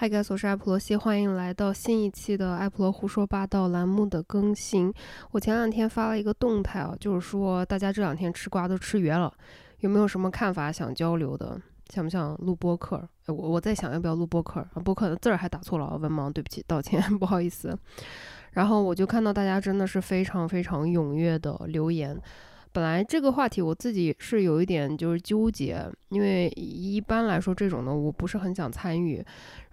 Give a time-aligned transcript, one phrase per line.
[0.00, 4.94] 嗨，各位，我是艾普罗西，欢迎来到新一期的艾普罗胡说八道栏目的更新。
[5.32, 9.34] 我前两天发了一个动态啊，就是说大家这两天吃瓜都吃绝了，
[9.80, 11.60] 有没有什么看法想交流的？
[11.88, 13.08] 想不想录播客？
[13.26, 14.64] 我我在想要不要录播客？
[14.84, 17.76] 播客的字儿还打错了，文盲，对不起，道歉， 不好意思。
[18.52, 22.16] 然后我就看到大家真的是非常非常踊跃的留言。
[22.78, 29.16] 本来这个话题我自己是有一点就是纠结，因为一般来说这种呢我不是很想参与。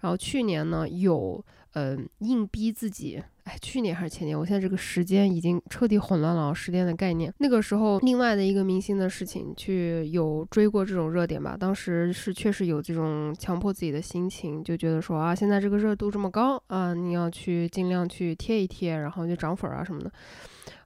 [0.00, 1.40] 然后去年呢有
[1.74, 7.32] 嗯硬逼自己，哎，去年还是前年，我现在这个时间已经彻底混乱了，时间的概念。
[7.38, 20.10] 那个时候另外的一个明星的事情去有追过这种热点吧，当时是确实有这种强迫自己的心情，就觉得说啊现在这个热度这么高啊，你要去尽量去贴一贴，然后就涨粉啊什么的。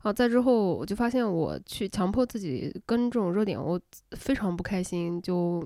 [0.03, 3.79] 啊，在之后我就发现，我去强迫自己跟这种热点，我
[4.13, 5.63] 非常不开心，就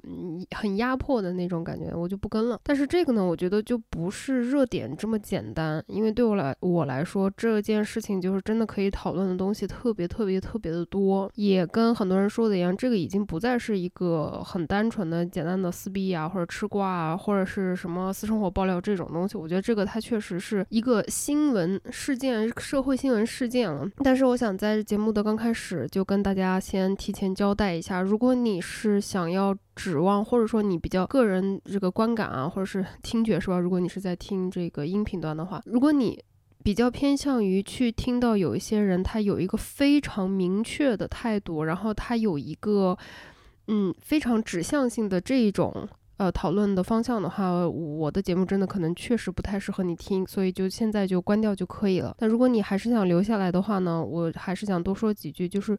[0.56, 2.58] 很压迫的那种感觉，我就不跟了。
[2.64, 19.36] 但是这个呢，我觉得就不是热点这么简单，因为对我来我来说，这件事情就是真的可以讨论的东西特别特别特别的多，也跟很多人说的一样，这个已经不再是一个很单纯的简单的撕逼啊，或者吃瓜啊，或者是什么私生活爆料这种东西。
[19.36, 24.23] 我觉得这个它确实是一个新闻事件，社会新闻事件了，但是。
[24.24, 33.58] 我想在节目的刚开始就跟大家先提前交代一下，如果你是想要指望，或者说你比较个人这个观感啊，或者是 听觉是吧？
[33.58, 36.22] 如果你是在听这个音频端的话，如果你
[36.62, 42.96] 比较偏向于去听到有一些人他有一个非常明确的态度，然后他有一个
[43.68, 45.88] 嗯非常指向性的这一种。
[46.16, 52.14] 呃，讨论的方向的话，我的节目真的可能确实不太适合你听，所以就现在就关掉就可以了。
[52.18, 55.76] 但如果你还是想留下来的话呢，我还是想多说几句，就是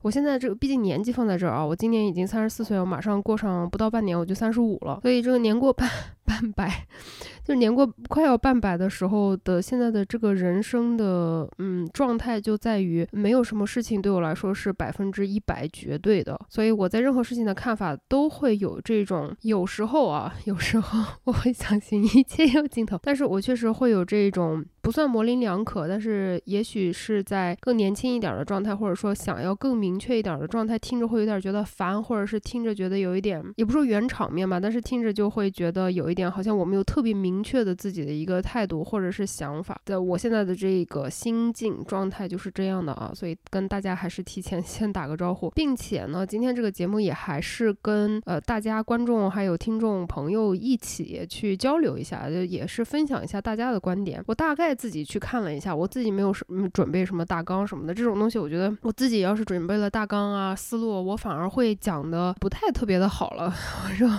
[0.00, 5.88] 我现在这个毕竟年纪放在这儿啊，我今年已经三十四岁我，马上过上不到半年我就三十五了，所以这个年过半。
[6.24, 6.86] 半百，
[7.44, 24.64] 就年过快要半百的时候的现在的这个人生的嗯状态，就在于没有什么事情对我来说是百分之一百绝对的，所以我在任何事情的看法都会有这种，有时候啊， 有时候我会相信一切有尽头，但是我确实会有这种。
[24.84, 39.76] 不算模棱两可，但是也许是在更年轻一点的状态，或者说想要更明确一点的状态，听着会有点觉得烦，或者是听着觉得有一点，也不说原场面吧，但是听着就会觉得有一一点好像我没有特别明确的自己的一个态度或者是想法。
[39.86, 54.22] 在我现在的这个心境状态就是这样的啊，所以跟大家还是提前 先打个招呼，并且呢，今天这个节目也还是跟呃大家观众还有听众朋友一起去交流一下，就也是分享一下大家的观点。
[54.28, 54.72] 我大概。
[54.84, 56.44] 自己去看了一下，我自己没有什
[56.74, 63.54] 准备什么大纲什么的这种东西，我觉得我自己要是准备了大纲啊思路，我反而会讲的不太特别的好了。
[63.88, 64.10] 我说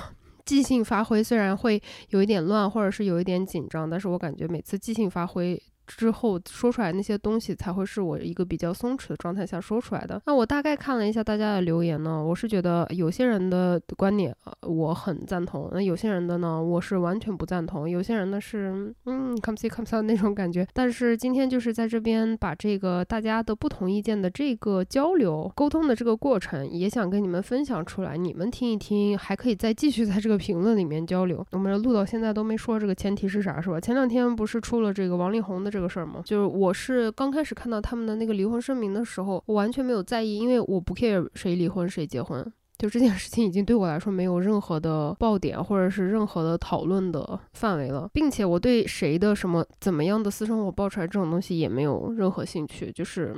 [0.45, 5.61] 即兴发挥虽然会有一点乱，或者是有一点紧张，但是我感觉每次即兴发挥。
[5.88, 10.22] 之后说出来那些东西才会是我一个比较松弛的状态下说出来的。
[10.25, 20.68] 那我大概看了一下大家的留言呢，我是觉得有些人的观点我很赞同，那有些人的呢我是完全不赞同，有些人呢是嗯 come see come see 那种感觉。
[20.74, 31.45] 但是今天就是在这边把这个大家的不同意见的这个交流沟通的这个过程，也想跟你们分享出来，你们听一听，还可以再继续在这个评论里面交流。
[31.51, 33.79] 我们录到现在都没说这个前提是啥是吧？
[33.79, 35.75] 前两天不是出了这个王力宏的。
[35.75, 36.22] 这个事儿吗？
[36.24, 42.41] 就是我是刚开始看到他们的那个离婚声明的时候，我完全没有在意，因为我不 care 谁离婚谁结婚，
[42.78, 53.36] 就这件事情已经对我来说没有任何的爆点或者是任何的讨论的范围了，并且我对谁的什么怎么样的私生活爆出来这种东西也没有任何兴趣，就是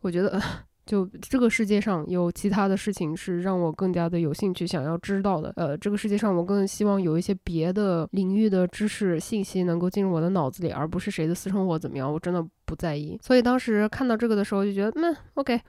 [0.00, 0.42] 我觉得。
[0.88, 5.52] 就这个世界上有其他的事情是让我更加的有兴趣想要知道的。
[5.56, 13.18] 呃，这个世界上我更希望有一些别的领域的知识信息能够进入我的脑子里，而不是谁的私生活怎么样，我真的不在意。
[13.22, 15.60] 所以当时看到这个的时候就觉得，嗯，OK。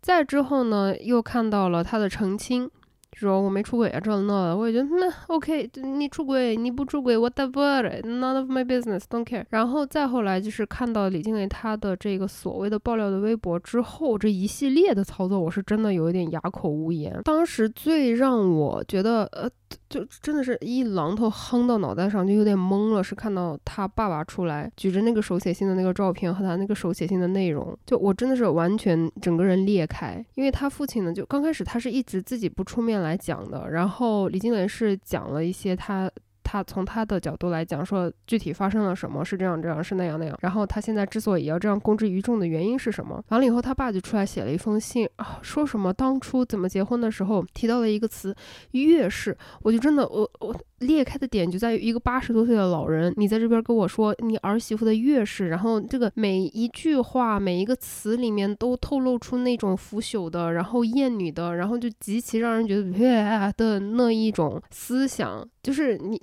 [0.00, 2.70] 再之后呢，又看到了他的澄清。
[3.16, 9.44] 说我没出轨啊，这那的，我也觉得那 OK，你出轨你不出轨，whatever，none of my business，don't care。
[9.48, 17.18] 然后再后来就是看到李静蕾她的这个所谓的爆料的微博之后，这一系列的操作，我是真的有一点哑口无言。
[17.24, 19.48] 当时最让我觉得呃。
[19.88, 23.02] 就真的是一榔头夯到脑袋上，就有点懵了。
[23.02, 30.24] 是看到他爸爸出来举着那个手写信的那个照片和他那个手写信的内容，就我真的是完全整个人裂开。
[30.34, 36.10] 因为他父亲呢，就刚开始他是一直自己不出面来讲的，然后李金雷是讲了一些他。
[36.56, 40.38] 他从他的角度来讲，说具体发生了什么，是这样这样，是那样那样。
[40.40, 43.22] 然后他现在之所以要这样公之于众的原因是什么？
[43.28, 48.34] 完了以后，他爸就出来写了一封信啊，说什么当初怎么结婚的时候提到了一个词
[48.72, 66.20] “越是”，我就真的我我裂开的点就在于一个八十多岁的老人，你在这边跟我说你儿媳妇的月事，然后这个每一句话每一个词里面都透露出那种腐朽的，然后厌女的，然后就极其让人觉得 的那一种思想，就是你。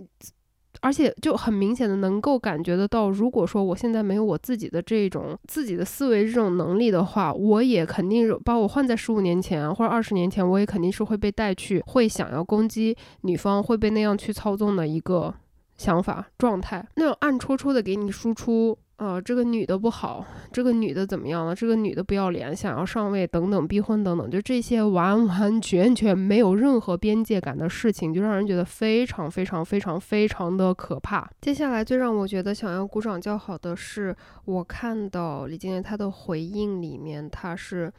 [0.84, 15.34] 而且就很明显的能够感觉得到，如果说我现在没有我自己的这种自己的思维这种能力的话，我也肯定是把我换在十五年前或者二十年前，我也肯定是会被带去，会想要攻击女方，会被那样去操纵的一个
[15.78, 18.78] 想法状态，那种暗戳戳的给你输出。
[19.04, 21.54] 呃，这个女的不好，这个女的怎么样了？
[21.54, 31.30] 这个女的不要脸，想要上位，等等，逼婚等等，就这些完完全全没有任何边界感的事情，就让人觉得非常非常非常非常的可怕。
[31.42, 34.16] 接下来最让我觉得想要鼓掌叫好的是，
[34.46, 37.92] 我看到李金莲她的回应里面，她是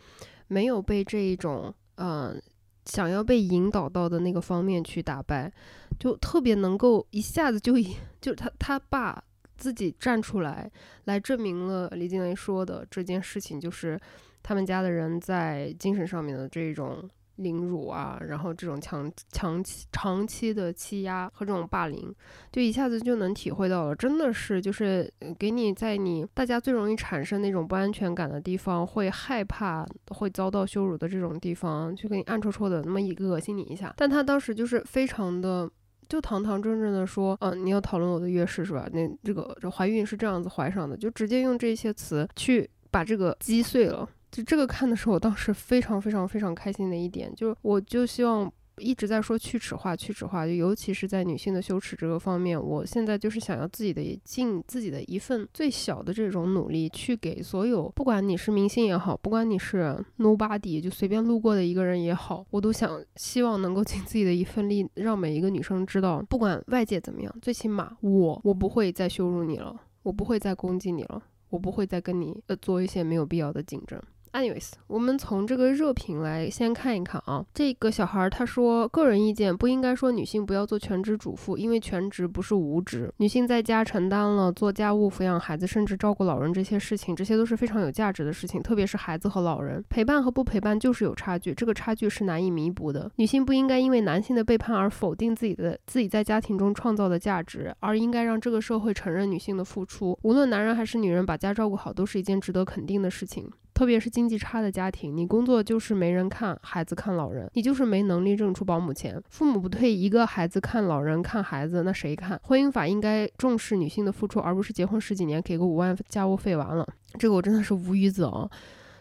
[0.49, 2.41] 没有被这一种嗯
[2.87, 5.53] 想要被引导到的那个方面去打败，
[6.00, 7.75] 就特别能够一下子就
[8.23, 9.23] 就他他爸。
[9.56, 10.71] 自己站出来，
[11.05, 13.99] 来证明了李金雷说的这件事情，就是
[14.43, 22.15] 他们家的人在精神上面的这种凌辱啊，然后这种强强期长期的欺压和这种霸凌，
[22.53, 33.93] 就一下子就能体会到了，真的是就是给你在你大家最容易产生那种不安全感的地方，会害怕会遭到羞辱的这种地方，就给你暗戳戳的那么一个恶心你一下。
[33.97, 35.71] 但他当时就是非常的。
[36.09, 38.89] 就堂堂正正的说，嗯，你要讨论我的月事是吧？
[38.93, 44.09] 那这个这怀孕是这样子怀上的，就直接用这些词去把这个击碎了。
[44.31, 48.53] 就这个看的是我当时非常非常非常开心的一点，就是我就希望。
[48.79, 74.00] 一直在说去耻化，去耻化，就尤其是在女性的羞耻这个方面，我现在就是想要自己的尽自己的一份最小的这种努力，去给所有不管你是明星也好，不管你是 nobody 就随便路过的一个人也好，我都想希望能够尽自己的一份力，让每一个女生知道，不管外界怎么样，最起码我我不会再羞辱你了，我不会再攻击你了，我不会再跟你呃做一些没有必要的竞争。
[74.35, 77.47] Anyways，我们从这个热评来先看一看啊。
[77.55, 83.09] 这个小孩他说，个人意见不应该说女性不要做全职主妇，因为全职不是无职。
[83.19, 88.61] 女性在家承担了做家务、抚养孩子，甚至照顾老人这些事情，这些都是非常有价值的事情。
[88.61, 93.09] 特别是孩子和老人，陪伴和不陪伴就是有差距，这个差距是难以弥补的。
[93.15, 100.19] 女性不应该因为男性的背叛而否定自己的自己在家庭中创造的价值，而应该让这个社会承认女性的付出。
[100.23, 103.49] 无论男人还是女人，把家照顾好都是一件值得肯定的事情。
[103.75, 109.21] 特别是经济差的家庭，你工作就是没人看孩子看老人，你就是没能力挣出保姆钱。
[109.29, 112.41] 父母不退一个孩子看老人看孩子，那谁看？
[112.44, 116.88] 婚姻法应该重视女性的付出，而不是结婚十几年给个五万家务费完了。
[117.19, 118.49] 这个我真的是无语子哦！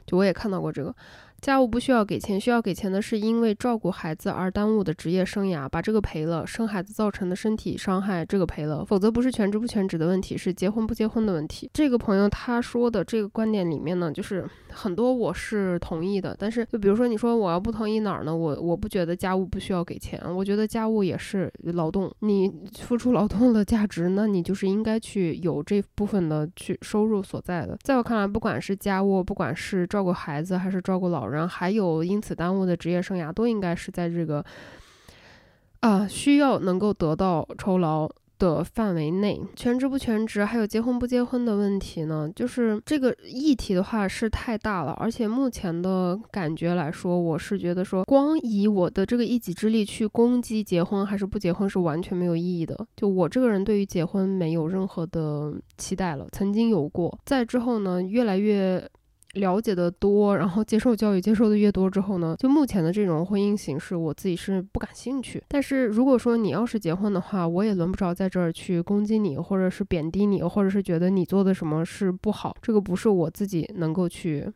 [0.07, 0.93] 就我也看到过这个。
[1.43, 8.85] 家务不需要给钱，需要给钱的是因为照顾孩子而耽误的职业生涯，把这个赔了；生孩子造成的身体伤害，这个赔了。
[8.85, 11.69] 否则不是全职不全职的问题，是结婚不结婚的问题。
[11.73, 16.33] 这个朋友他说的这个观点里面呢，就是很多我是同意的。
[16.39, 18.33] 但是就比如说你说我要不同意哪儿呢？
[18.33, 22.49] 我我不觉得家务不需要给钱，我觉得家务也是劳动，你
[22.79, 27.77] 付出劳动的价值，那你就是应该去有这部分的去收入所在的。
[27.83, 31.32] 在我看来，不管是家务，不管是照顾孩子还是照顾老人。
[31.33, 34.45] 人还有因此耽误的职业生涯，都应该是在这个
[35.81, 38.09] 啊需要能够得到酬劳
[38.39, 39.41] 的范围内。
[39.55, 42.29] 全职不全职，还有结婚不结婚的问题呢？
[42.35, 52.75] 就是这个议题的话是太大了，而且目前的感觉来说，我是觉得说，光以我的这个一己之力去攻击结婚还是不结婚是完全没有意义的。
[52.97, 58.89] 就我这个人对于结婚没有任何的期待了，曾经有过，在之后呢，越来越。
[59.33, 65.43] 了解的多，然后接受教育接受的越多之后呢，就目前的这种婚姻形式，我自己是不感兴趣。
[65.47, 74.51] 但是如果说你要是结婚的话，我也轮不着在这儿去攻击你，或者是贬低你，或者是觉得你做的什么是不好，这个不是我自己能够去。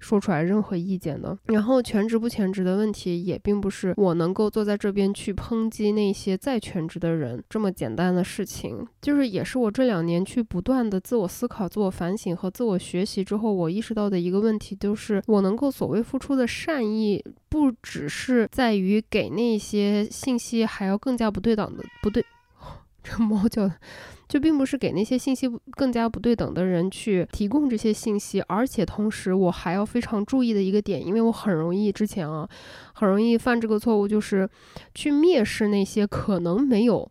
[0.00, 22.24] 说出来任何意见的，然后全职不全职的问题也并不是我能够坐在这边去抨击那些在全职的人这么简单的事情，就是也是我这两年去不断的自我思考、自我反省和自我学习之后，我意识到的一个问题，就是我能够所谓付出的善意，不只是在于给那些信息还要更加不对等的不对，
[23.18, 23.70] 猫叫。
[24.28, 32.48] 就并不是给那些信息更加不对等的人去提供这些信息，而且同时我还要非常注意的一个点，因为我很容易之前啊，
[32.94, 34.48] 很容易犯这个错误，就是
[34.94, 37.10] 去蔑视那些可能没有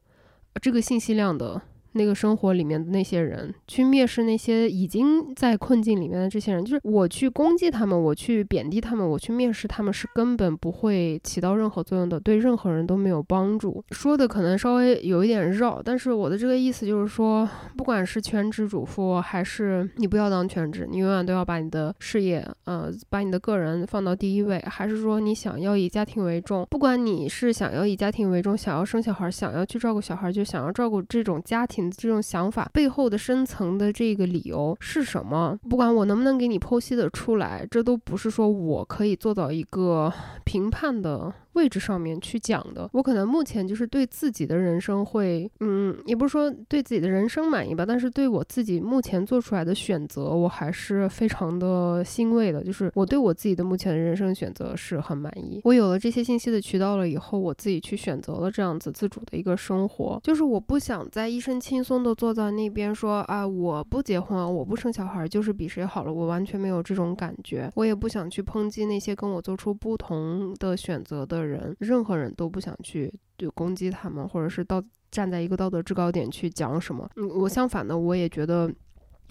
[0.61, 1.61] 这个信息量的
[1.99, 6.63] 那个生活里面的那些人，去蔑视那些已经在困境里面的这些人。
[6.63, 13.83] 就是我去攻击他们，我去贬低他们，我去蔑视他们，是根本不会起到任何作用的，对任何人都没有帮助。
[13.91, 35.57] 说的可能稍微有一点绕，但是我的这个意思就是说，不管是全职主妇，还是你不要当全职，你永远都要把你的事业，呃，把你的个人放到第一位，还是说你想要以家庭为重，不管你是想要以家庭为重，想要生小孩，想要去照顾小孩，就想要照顾这种家庭这种想法背后的深层的这个理由是什么？
[35.69, 40.11] 不管我能不能给你剖析的出来，这都不是说我可以做到一个
[40.43, 41.33] 评判的。
[41.53, 52.63] 位置上面去讲的，我可能目前就是对自己的人生会，嗯，也不是说对自己的人生满意吧，但是对我自己目前做出来的选择，我还是非常的欣慰的。
[52.63, 55.59] 就是我对我自己的目前的人生选择是很满意。
[55.63, 60.19] 我有了这些信息的渠道了以后，我自己去选择了这样子自主的一个生活。
[60.23, 66.13] 就是我不想再一身轻松的坐在那边说啊，我不结婚，我不生小孩，就是比谁好了。
[66.13, 67.71] 我完全没有这种感觉。
[67.75, 71.38] 我也不想去抨击那些跟我做出不同的选择的。
[71.39, 77.09] 的人，任何人都不想去就攻击他们，或者是到站在一个道德制高点去讲什么。
[77.15, 78.71] 嗯，我相反的，我也觉得。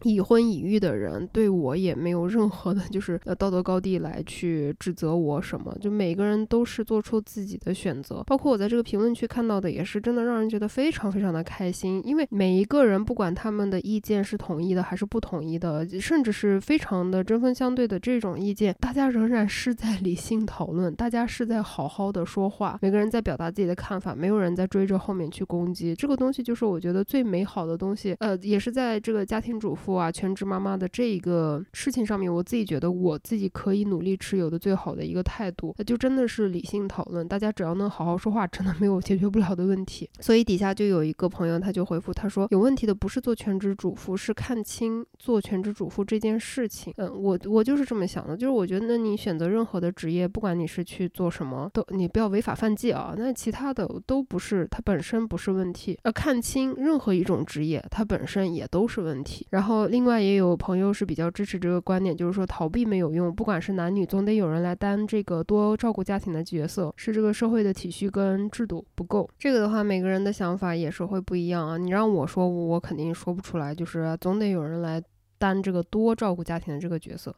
[0.04, 5.74] 已婚已育的人对我也没有任何的，就是呃道德高地来去指责我什么。
[5.80, 12.00] 就每个人都是做出自己的选择，包括我在这个评论区看到的，也是真的让人觉得非常非常的开心。
[12.04, 25.94] 因为每一个人不管他们的意见是统一的还是不统一的，甚至是非常的针锋相对的这种意见，大家仍然是在理性讨论，大家是在好好的说话，每个人在表达自己的看法，没有人在追着后面去攻击。
[25.94, 29.87] 这个东西就是我觉得最美好的东西，呃，也是在这个家庭主妇。
[29.94, 37.26] 啊，全职妈妈的这一个事情上面，我自己觉得我自己可以努力持有的最好的一个态度，那就真的是理性讨论。
[37.26, 40.08] 大家只要能好好说话，真的没有解决不了的问题。
[40.20, 46.92] 所以底下就有一个朋友，他就回复他说，有问题的不是做全职主妇，是看清做全职主妇这件事情。
[46.96, 53.14] 嗯，我我就是这么想的，就是我觉得那你选择任何的职业，不管你是去做什么，都你不要违法犯纪啊。
[53.16, 55.98] 那其他的都不是，它本身不是问题。
[56.04, 59.46] 要看清任何一种职业，它本身也都是问题。
[59.50, 59.77] 然后。
[59.86, 69.28] 另外也有朋友是比较支持这个观点，就是说逃避没有用，不管是男女，总得有人来担这个多照顾家庭的角色，是这个社会的体恤跟制度不够。
[69.38, 71.76] 这个的话，每个人的想法也是会不一样啊。
[71.76, 75.02] 你让我说，我肯定说不出来，就是总得有人来。
[75.38, 77.34] 担这个多照顾家庭的这个角色，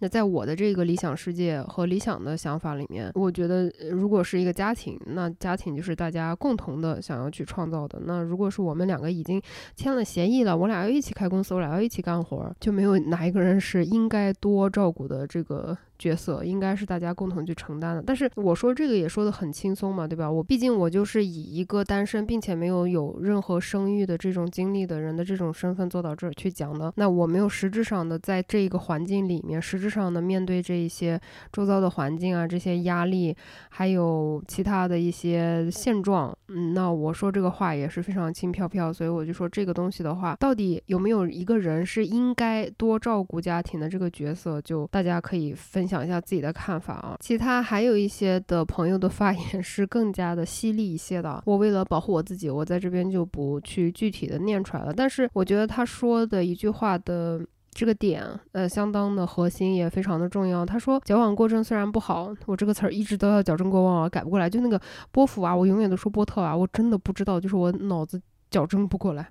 [0.00, 8.00] 那在我的这个理想世界和理想的想法里面，我觉得如果是一个家庭，那家庭就是大家共同的想要去创造的。
[8.04, 9.40] 那如果是我们两个已经
[9.76, 15.76] 签了协议了，我俩要一起开公司，我俩要一起干活，就没有哪一个人是应该多照顾的这个。
[16.04, 20.30] 角色应该是大家共同去承担的，但是我说这个也说的很轻松嘛，对吧？
[20.30, 31.18] 我毕竟我就是以一个单身并且没有有任何生育的这种经历的人的这种身份坐到这儿去讲的，那我没有实质上的在这个环境里面，实质上的面对这一些
[31.50, 33.34] 周遭的环境啊，这些压力，
[33.70, 45.93] 还有其他的一些现状，嗯，那我说这个话也是非常轻飘飘，所以我就说这个东西的话，到底有没有一个人是应该多照顾家庭的这个角色，就大家可以分享。
[45.94, 51.40] 讲一下自己的看法啊，其他还有一些的朋友的发言 是更加的犀利一些的。
[51.46, 54.92] 我为了保护我自己，我在这边就不去具体的念出来了。
[54.92, 60.66] 但是我觉得他说的一句话的这个点，呃，相当的核心，也非常的重要。
[60.66, 64.50] 他说矫枉过正虽然不好，我这个词儿一直都要矫正过往啊，改不过来。
[64.50, 64.80] 就那个
[65.12, 68.20] 波伏啊，我永远都说波特啊，我真的不知道，就是我脑子
[68.50, 69.28] 矫正不过来。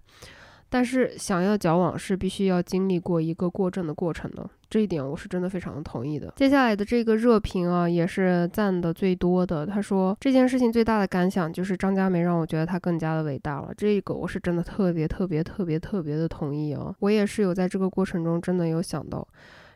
[0.74, 6.34] 但是想要矫枉是必须要经历过一个过正的过程的，这一点我是真的非常的同意的。
[6.36, 9.68] 接下来的这个热评啊，也是赞的最多的。
[9.68, 16.92] 他说这件事情最大的感想就是张佳梅让我觉得她更加的伟大了，这个我是真的特别特别特别特别的同意啊。
[17.02, 19.28] 我也是有在这个过程中真的有想到。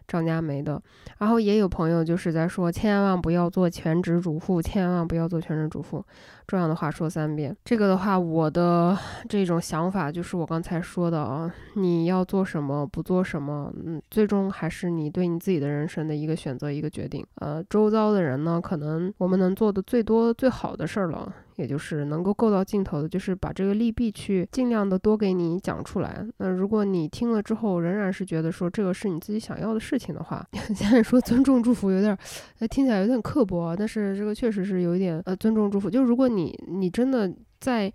[0.08, 0.82] 张佳梅的，
[1.18, 6.02] 然后也有朋友就是在说，千万不要做全职主妇，千万不要做全职主妇，
[6.48, 7.56] 重要的话说三遍。
[7.66, 17.26] 这个的话，我的这种想法就是我刚才说的啊，你要做什么，不做什么，嗯，最终还是你对你自己的人生的一个选择，一个决定。
[17.36, 21.34] 呃，周遭的人呢，可能我们能做的最多最好的事儿了。
[21.58, 26.24] 也就是能够够到尽头的，就是把这个利弊去尽量的多给你讲出来。
[26.38, 32.16] 那如果你听了之后仍然是觉得说这个是你自己想要的事情的话， 现在说尊重祝福有点，
[32.60, 35.90] 呃，听起来有点刻薄，但是这个确实是有一点呃尊重祝福。
[35.90, 37.92] 就如果你你你真的在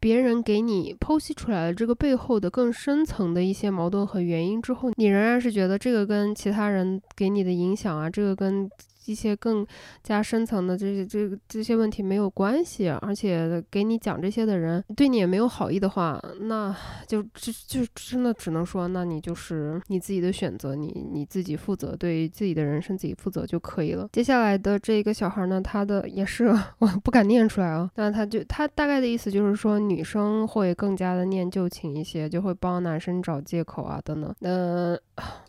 [0.00, 8.68] 别人给你剖析出来的这个背后的更深层的一些矛盾和原因之后，你仍然是觉得这个跟其他人给你的影响啊，这个跟
[9.06, 9.66] 一些更
[10.02, 16.74] 加深层的这些这这些问题没有关系，而且给你讲这些的人对你也没有好意的话，那
[17.06, 24.08] 就就就真的只能说，那你就是你自己的选择，你你自己负责，对自己的人生自己负责就可以了。
[24.12, 26.46] 接下来的这个小孩呢，他的也是
[26.78, 34.34] 我不敢念出来啊，那他就他大概的意思就是说，女生会更加的念旧情一些，就会帮男生找借口啊等等。
[34.40, 34.98] 嗯，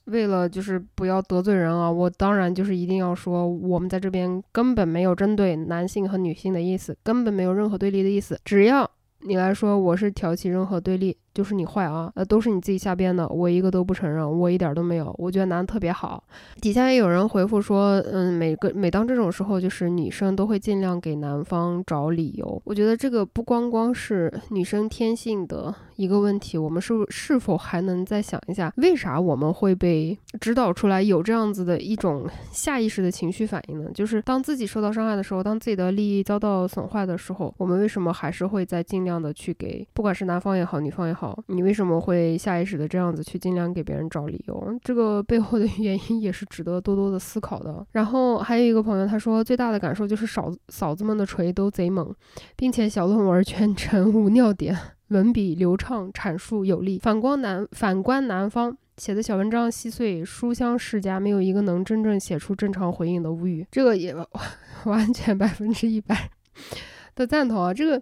[0.05, 8.39] 为了就是不要得罪人啊，我当然就是一定要说，我们在这边根本没有针对男性和女性的意思，根本没有任何对立的意思。
[8.45, 8.89] 只要
[9.21, 11.17] 你来说我是挑起任何对立。
[11.35, 15.13] 就是你坏啊，呃，都是你自己瞎编的，我一个都不承认，我一点都没有。
[15.17, 16.23] 我觉得男的特别好。
[16.61, 22.61] 底下也有人回复说，嗯，每个每当这种时候，就是女生都会尽量给男方找理由。
[22.63, 33.91] 我觉得这个不光光是女生天性的一个问题，我们是是否还能再想一下，为啥我们会被指导出来有这样子的一种下意识的情绪反应呢？
[33.93, 41.24] 就是当自己受到伤害的时候，当自己的利益遭到损坏的时候，我们为什么还是会在尽量的去给，不管是男方也好，女方也好。
[41.47, 44.79] 你为什么会下意识的这样子去尽量给别人找理由？
[44.83, 47.85] 这个背后的 原因也是值得多多的思考的。
[47.91, 52.13] 然后还有一个朋友他说，最大的感受就是嫂嫂子们的锤都贼猛，
[52.55, 54.77] 并且小论文全程无尿点，
[55.09, 56.99] 文笔流畅，阐述有力。
[56.99, 63.31] 反观南反观南方写的小文章细碎，书香世家，没有一个能真正写出正常回应的。
[63.31, 64.15] 无语，这个也
[64.85, 66.29] 完全百分之一百
[67.15, 68.01] 的赞同啊，这个。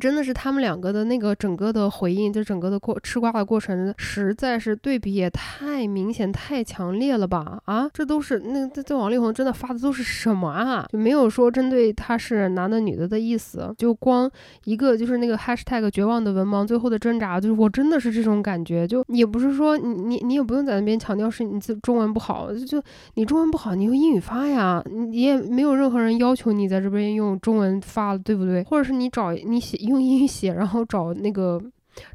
[0.00, 7.60] 真的是他们两个的那个整个的回应，就整个的过吃瓜的过程，实在是对比也太明显、太强烈了吧？
[7.66, 10.86] 啊，这都是那这这王力宏真的发的都是什么啊？
[10.90, 14.30] 就没有说针对他是男的女的的意思，就光
[14.64, 22.82] 一个就是那个 hashtag 绝望的文盲最后的挣扎，就是我真的是这种感觉，就也不是说你你你也不用在那边强调是你自中文不好，就
[23.14, 28.64] 你中文不好，你用英语发呀，你也没有任何人要求你在这边用中文发，对不对？
[28.64, 29.81] 或者是你找你写。
[29.86, 31.60] 用英语写，然后找那个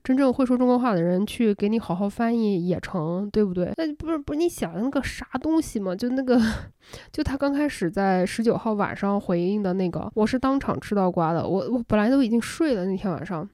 [0.03, 3.71] 真正会说中国话的人去给你好好翻译也成，对不对？
[3.77, 5.95] 那不是不是你想的那个啥东西吗？
[5.95, 6.39] 就那个，
[7.11, 11.47] 就他刚开始在十九号晚上回应的那个，我是当场吃到瓜的。
[11.47, 13.47] 我我本来都已经睡了那天晚上。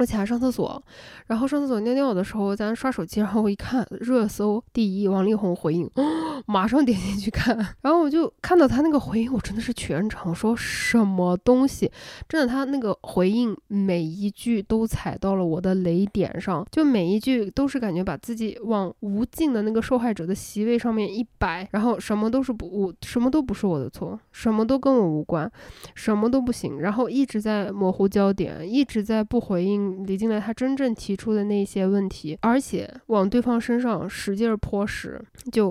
[0.00, 0.82] 我起来上厕所，
[1.26, 5.90] 然后上厕所尿尿的时候，咱刷手机，然后我一看热搜第一，王力宏回应，
[6.48, 11.92] 马上点进去看，然后我就看到他那个回应，我真的是全场说什么东西，
[12.26, 25.52] 真的他那个回应每一句都踩到了我的雷点上，就每一句都是感觉把自己往无尽的那个受害者的席位上面一摆，然后什么都是不，我什么都不是我的错，什么都跟我无关，
[25.94, 29.89] 什么都不行，然后一直在模糊焦点，一直在不回应。
[30.04, 35.20] 李金雷他真正提出的那些问题，而且往对方身上使劲泼屎，
[35.52, 35.68] 就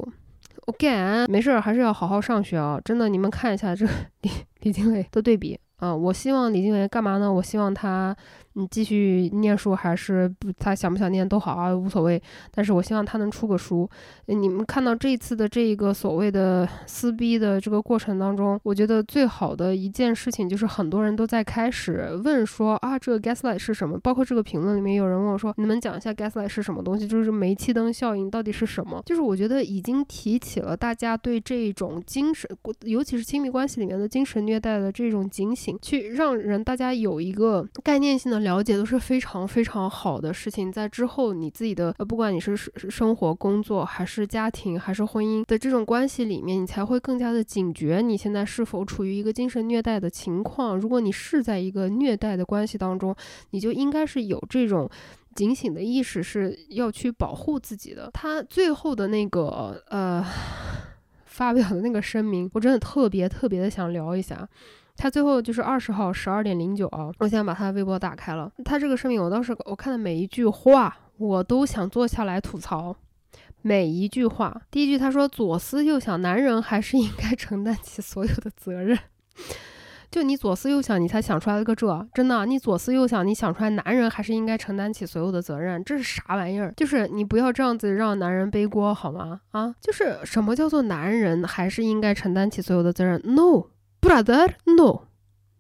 [0.68, 2.80] 我干没事儿，还是要好好上学啊！
[2.84, 3.86] 真的，你们看一下这
[4.22, 4.30] 李
[4.62, 5.96] 李金雷的对比啊！
[5.96, 7.32] 我希望李金雷干嘛呢？
[7.32, 8.16] 我希望他。
[8.54, 10.52] 你继续念书还是不？
[10.60, 12.22] 他想不想念都好啊，无所谓。
[12.52, 13.90] 但是我希望他能出个书。
[14.26, 23.98] 你们看到这一次的这个所谓的撕逼的这个过程当中，我觉得最好的一件事情就是很多人都在开始问说啊，这个 gaslight 是什么？
[24.00, 27.08] 包括这个评论里面有人问我说，你们讲一下 gaslight 是什么东西？
[27.08, 29.02] 就是煤气灯效应到底是什么？
[29.06, 32.50] 就是我觉得已经提起了大家对这种精神，
[32.82, 38.39] 尤其是亲密关系里面的精神虐待的这种警醒，去让人大家有一个概念性的。
[38.44, 50.78] 了解都是非常非常好的事情，在之后你自己的，不管你是生活、工作，还是家庭，还是婚姻的这种关系里面，你才会更加的警觉，你现在是否处于一个精神虐待的情况。
[50.78, 53.16] 如果你是在一个虐待的关系当中，
[53.52, 54.90] 你就应该是有这种
[55.36, 58.10] 警醒的意识，是要去保护自己的。
[58.14, 60.26] 他最后的那个呃
[61.40, 64.46] 发表的那个声明，我真的特别特别的想聊一下。
[64.98, 68.52] 他最后就是二十号十二点零九啊，我现在把他的微博打开了。
[68.66, 72.94] 他这个声明，我当时我看的每一句话，我都想坐下来吐槽
[73.62, 74.62] 每一句话。
[74.70, 79.00] 第一句他说左思右想，男人还是应该承担起所有的责任。
[80.12, 86.74] 就你左思右想，你才想出来了个这，真的，你左思右想，你想出来男人还是应该承担起所有的责任，这是啥玩意儿？
[86.76, 89.42] 就是你不要这样子让男人背锅好吗？
[89.52, 93.68] 啊，就是什么叫做男人还是应该承担起所有的责任？No。
[94.02, 95.08] Brother, no.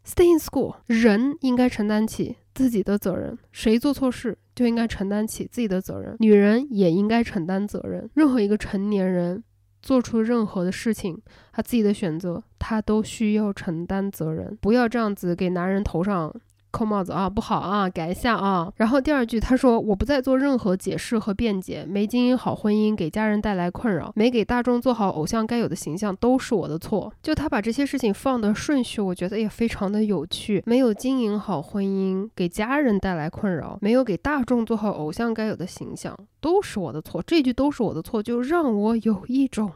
[0.05, 0.77] Stay in school.
[0.85, 6.15] 人应该承担起自己的责任，谁做错事就应该承担起自己的责任。
[6.19, 8.09] 女人也应该承担责任。
[8.13, 9.43] 任何一个成年人
[9.81, 14.57] 做出任何的事情，他自己的选择，他都需要承担责任。
[14.61, 16.33] 不要这样子给男人头上
[16.71, 18.71] 扣帽子啊，不好啊，改一下啊。
[18.75, 27.11] 然后第二句他说我不再做任何解释和辩解，没经营好婚姻，给家人带来困扰，没给大众做好偶像该有的形象，都是我的错。
[27.21, 30.63] 就他把这些事情放的顺序，我觉得也非常的有趣。
[30.65, 37.21] 没有经营好婚姻，给家人带来困扰，没有给大众做好偶像该有的形象，都是我的错。
[37.25, 39.71] 这句都是我的错，就让我有一种，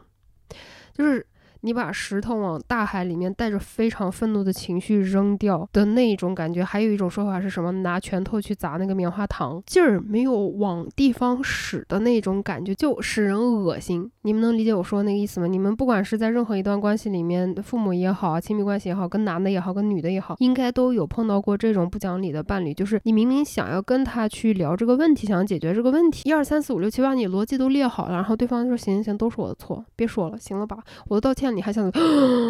[0.92, 1.26] 就是。
[1.64, 7.72] 你把石头往大海里面带着非常愤怒的情绪扔掉的那种感觉，还有一种说法是什么？
[7.72, 14.10] 拿拳头去砸那个棉花糖，劲儿没有往地方使的那种感觉，就使人恶心。
[14.22, 15.46] 你们能理解我说的那个意思吗？
[15.46, 31.53] 你们不管是在任何一段关系里面，父母也好，亲密关系也好，跟男的也好，跟女的也好，应该都有碰到过这种不讲理的伴侣，就是你明明想要跟他去聊这个问题，想解决这个问题，一二三四五六七八，你逻辑都列好了，然后对方说行行行，都是我的错，别说了，行了吧，我都道歉。
[31.54, 31.90] 你还想，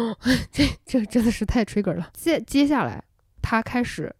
[0.51, 2.09] 这这真的是太 trigger 了。
[2.13, 3.03] 接接下来，
[3.41, 4.13] 他开始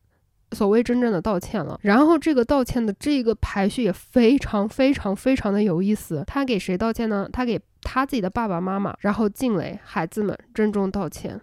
[0.52, 1.80] 所谓真正的道歉了。
[1.84, 6.24] 然后这个道歉的这个排序也非常非常非常的有意思。
[6.28, 7.28] 他给谁道歉呢？
[7.32, 11.42] 他给他自己的爸爸妈妈，然后静蕾孩子们郑重道歉。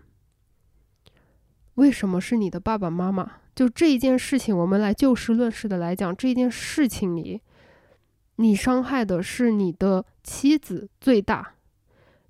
[1.74, 3.31] 为什么是你的爸爸妈妈？
[3.55, 7.40] 就这一件事情，我们来就事论事的来讲，这件事情里，
[8.37, 11.55] 你伤害的是你的妻子最大。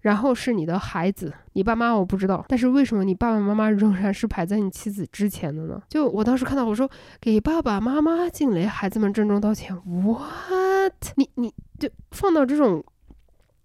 [0.03, 5.81] 然后是你的孩子，你爸妈我不知道，但是为什么你爸爸妈妈仍然是排在你妻子之前的呢？
[5.89, 6.89] 就我当时看到，我说
[7.21, 9.75] 给爸爸妈妈敬礼，孩子们郑重道歉。
[9.87, 10.93] What？
[11.17, 12.85] 你你就放到这种。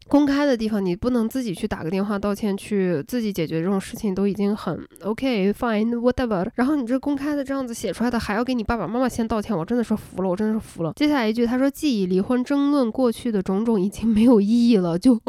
[0.08, 6.50] 公开的地方，你不能自己去打个电话道歉，去自己解决这种事情都已经很 OK fine whatever。
[6.56, 10.93] 然后你这公开的这样子写出来的，还要给你爸爸妈妈先道歉，我真的是服了，我真的是服了。
[10.96, 14.98] 接下来一句，他说记忆离婚，争论过去的种种已经没有意义了。
[14.98, 15.13] 就，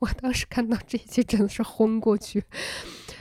[0.00, 2.42] 我当时看到这一句真的是昏过去。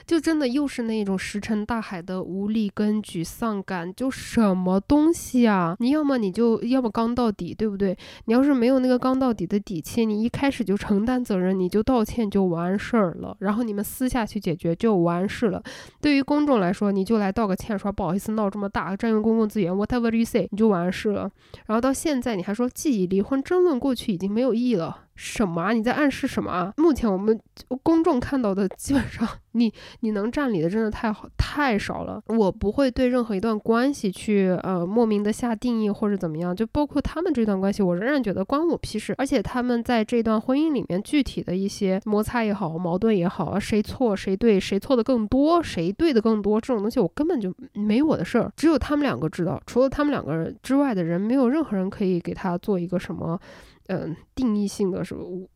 [0.05, 5.75] 就真的又是那种石沉大海的无力跟沮丧感，就什么东西啊？
[5.79, 7.97] 你要么你就要么刚到底，对不对？
[8.25, 15.61] 你要是没有那个刚到底的底气，你一开始就承担责任，你就道歉就完事儿了，然后你们私下去解决就完事了。
[15.99, 21.29] 对于公众来说，你就来道个歉，说不好意思闹这么大，占用公共资源，whatever you say，你就完事了。
[21.65, 25.04] 然后到现在你还说既已离婚，争论过去已经没有意义了。
[25.15, 25.71] 什么啊？
[25.71, 26.73] 你在暗示什么啊？
[26.77, 27.39] 目前我们
[27.83, 32.21] 公众看到的，基本上你你能占理的真的太好太少了。
[32.27, 39.15] 我不会对任何一段关系去呃莫名的下定义或者怎么样，就包括他们这段关系，我仍然觉得关我屁事。
[39.17, 49.61] 而且他们在这段婚姻里面具体的一些摩擦也好，矛盾也好，谁错谁对，谁错的更多，谁对的更多，这种东西我根本就没我的事儿，只有他们两个知道。
[49.65, 53.39] 除了他们两个人之外的人，没有任何人可以给他做一个什么。
[53.87, 55.47] 嗯，定义性的是我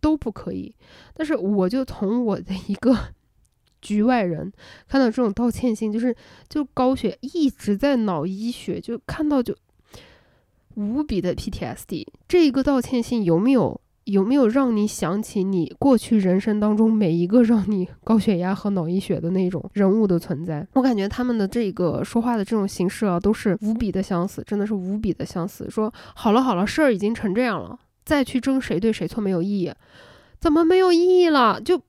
[0.00, 0.74] 都不可以，
[1.14, 2.96] 但是我就从我的一个
[3.82, 4.52] 局外人
[4.88, 6.16] 看到这种道歉信，就是
[6.48, 9.54] 就高血一直在脑溢血，就看到就
[10.74, 12.06] 无比的 PTSD。
[12.26, 20.64] 这一个道歉信有没有有没有让你想起你过去人生当中每一个让你高血压和脑溢血的那种人物的存在？
[20.74, 25.68] 我感觉他们的这个说话的这种形式啊，都是无比的相似，真的是无比的相似。
[25.68, 27.76] 说好了好了，事儿已经成这样了。
[28.04, 29.72] 再去争谁对谁错没有意义，
[30.38, 31.60] 怎么没有意义了？
[31.60, 31.82] 就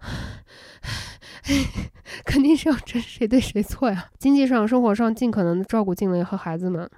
[2.26, 4.10] 肯定是要争谁对谁错呀！
[4.18, 6.90] 经济上、生活上尽可能的照顾静蕾和孩子们。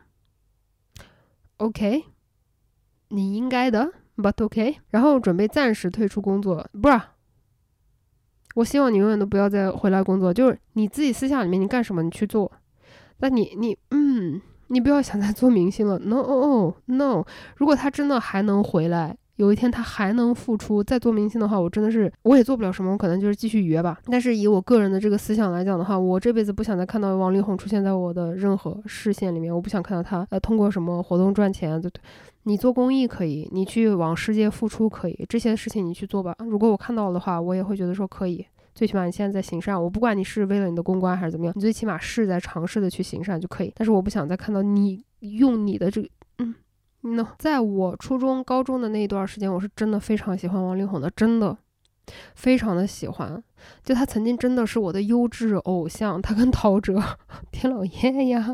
[1.59, 2.03] OK，
[3.11, 4.77] 你应该的，But OK。
[4.91, 7.01] 然后准备暂时退出工作，不是？
[8.55, 12.53] 我希望你永远都不要再回来工作，就是你自己私下里面你干什么你去做，
[13.19, 14.41] 那你你嗯。
[14.69, 17.23] 你不要想再做明星了，no no。
[17.57, 23.99] 如果他真的还能回来，有一天他还能复出再做明星的话，我真的是我也做不了什么，我可能就是继续约吧。
[24.07, 31.79] 但是以我个人的这个思想来讲的话，我这辈子不想再看到王力宏出现在我的任何视线里面，我不想看到他呃通过什么活动赚钱。
[31.79, 32.01] 对对，
[32.45, 36.35] 你做公益可以，你去往世界付出可以，这些事情你去做吧。
[36.41, 38.45] 如果我看到的话，我也会觉得说可以。
[38.75, 43.73] 最起码你现在在行善，我不管你是为了你的公关还是怎么样，你最起码是在尝试的去行善就可以。
[43.77, 46.55] 但是我不想再看到你用你的这，嗯
[47.03, 51.57] ，no，在我初中、高中的那一段时间，我是真的非常喜欢王力宏的，真的
[52.35, 53.45] 非常的喜欢。
[53.85, 56.99] 就他曾经真的是我的优质偶像，他跟陶喆，
[57.53, 58.45] 天老爷呀，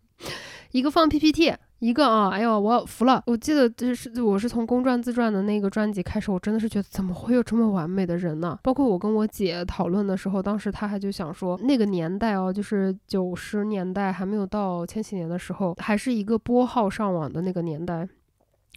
[0.70, 1.54] 一个放 PPT。
[1.78, 3.22] 一个啊，哎呦，我服了！
[3.26, 8.58] 我记得就是我是从公传自传的那个专辑开始，我真的是觉得怎么会有这么完美的人呢？
[8.62, 18.08] 包括我跟我姐讨论的时候，当时她还就想说，那个年代哦，就是九十年代还没有到千禧年的时候，还是一个拨号上网的那个年代。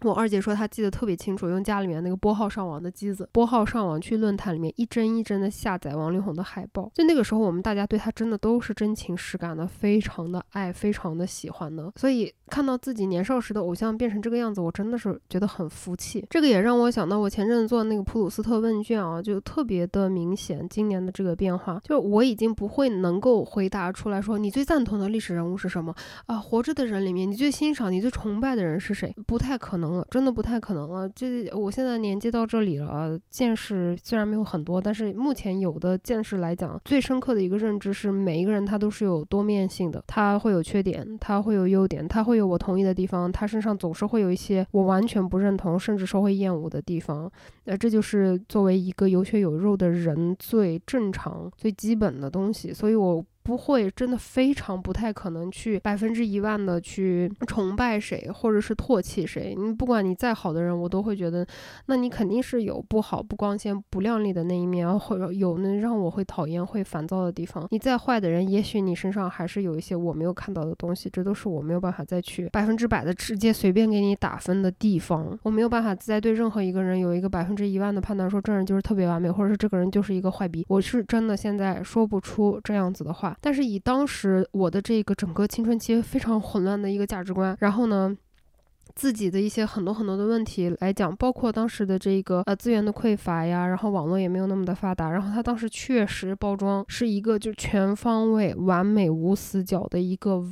[0.04, 6.90] 我二姐说她记得特别清楚，用家里面那个拨号上网的机子，拨号上网去论坛里面一帧一帧的下载王力宏的海报。
[6.94, 11.92] 就那个时候，我们大家对他真的都是真情实感的，非常的爱，非常的喜欢的。
[11.98, 16.26] 所以看到自己年少时的偶像变成这个样子，我真的是觉得很服气。
[16.30, 25.94] 这个也让我想到我前阵子做的那个普鲁斯特问卷啊，就特别的明显，今年的这个变化，就是我已经不会能够回答出来说你最赞同的历史人物是什么
[26.26, 26.38] 啊？
[26.38, 29.16] 活着的人里面，你最欣赏、你最崇拜的人是谁？
[29.28, 31.08] 不太可能了，真的不太可能了。
[31.10, 47.32] 这我现在年纪到这里了，见识虽然没有很多，但是目前有的见识来讲，最深刻的一个认知是，每一个人他都是有多面性的，他会有缺点，他会有优点，他会有我同意的地方，他身上总是会有一些我完全不认同，甚至说会厌恶的地方。
[47.66, 53.24] 那，这就是作为一个有血有肉的人最正常、最基本的东西，所以我。
[53.50, 59.56] 不会，真的非常不太可能去百分之一万的去崇拜谁，或者是唾弃谁。
[59.58, 61.44] 你不管你再好的人，我都会觉得，
[61.88, 67.66] 那你肯定是有不好、不光鲜、不亮丽的那一面，或者有那让我会讨厌、会烦躁的地方。
[67.72, 75.36] 你再坏的人，也许你身上还是有一些我没有看到的东西，这都是我没有办法再去百分之百的直接随便给你打分的地方。
[75.42, 80.64] 我没有办法再对任何一个人有一个百分之一万的判断，说这人就是特别完美，或者是这个人就是一个坏逼。
[80.70, 83.36] 我是真的现在说不出这样子的话。
[83.42, 88.16] 但是以当时我的这个整个青春期非常混乱的一个价值观，然后呢，
[88.96, 100.44] 自己的一些很多很多的问题来讲，包括当时的这个呃资源的匮乏呀，然后网络也没有那么的发达，然后他当时确实包装是一个就全方位完美无死角的一个，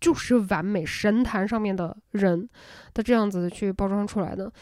[0.00, 2.48] 就是完美神坛上面的人
[2.94, 4.52] 的这样子去包装出来的，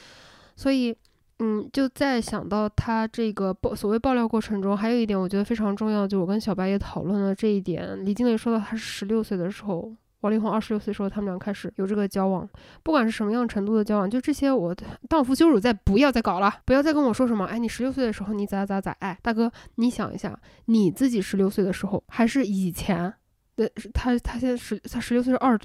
[0.57, 0.97] 所以。
[1.41, 8.05] 嗯，就在想到他这个爆所谓爆料过程中，还有一点我觉得非常重要，就我跟小白也讨论了这一点。
[8.05, 12.49] 李经磊说到他是十六岁的时候，王力宏二十六岁时候，他们俩开始有这个交往，
[12.85, 14.73] 不管是什么样程度的交往，就这些我
[15.09, 23.13] 荡妇羞辱，再不要再搞了，不要再跟我说什么，哎，你十六岁的时候你咋咋咋，哎，大哥，你想一下，你自己十六岁的时候，还是以前
[23.57, 25.59] 的他他现在十他十六岁是二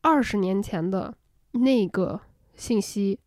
[0.00, 1.14] 二十年前的
[1.52, 2.20] 那个
[2.56, 3.20] 信息。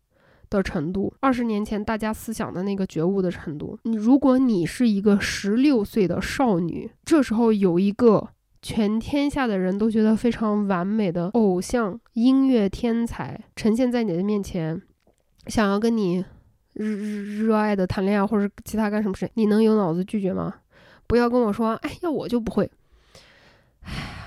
[0.50, 3.78] 的程度，二十年前大家思想的那个觉悟的程度。
[3.84, 8.28] 你如果你是一个十六岁的少女，这时候有一个
[8.60, 14.82] 全天下的人都觉得非常完美的偶像音乐天才呈现在你的面前，
[15.46, 16.24] 想要跟你
[16.74, 20.56] 热热爱的谈恋爱或者其他干什么事，你能有脑子拒绝吗？
[21.06, 22.70] 不要跟我说，哎，要我就不会。
[23.82, 24.19] 唉。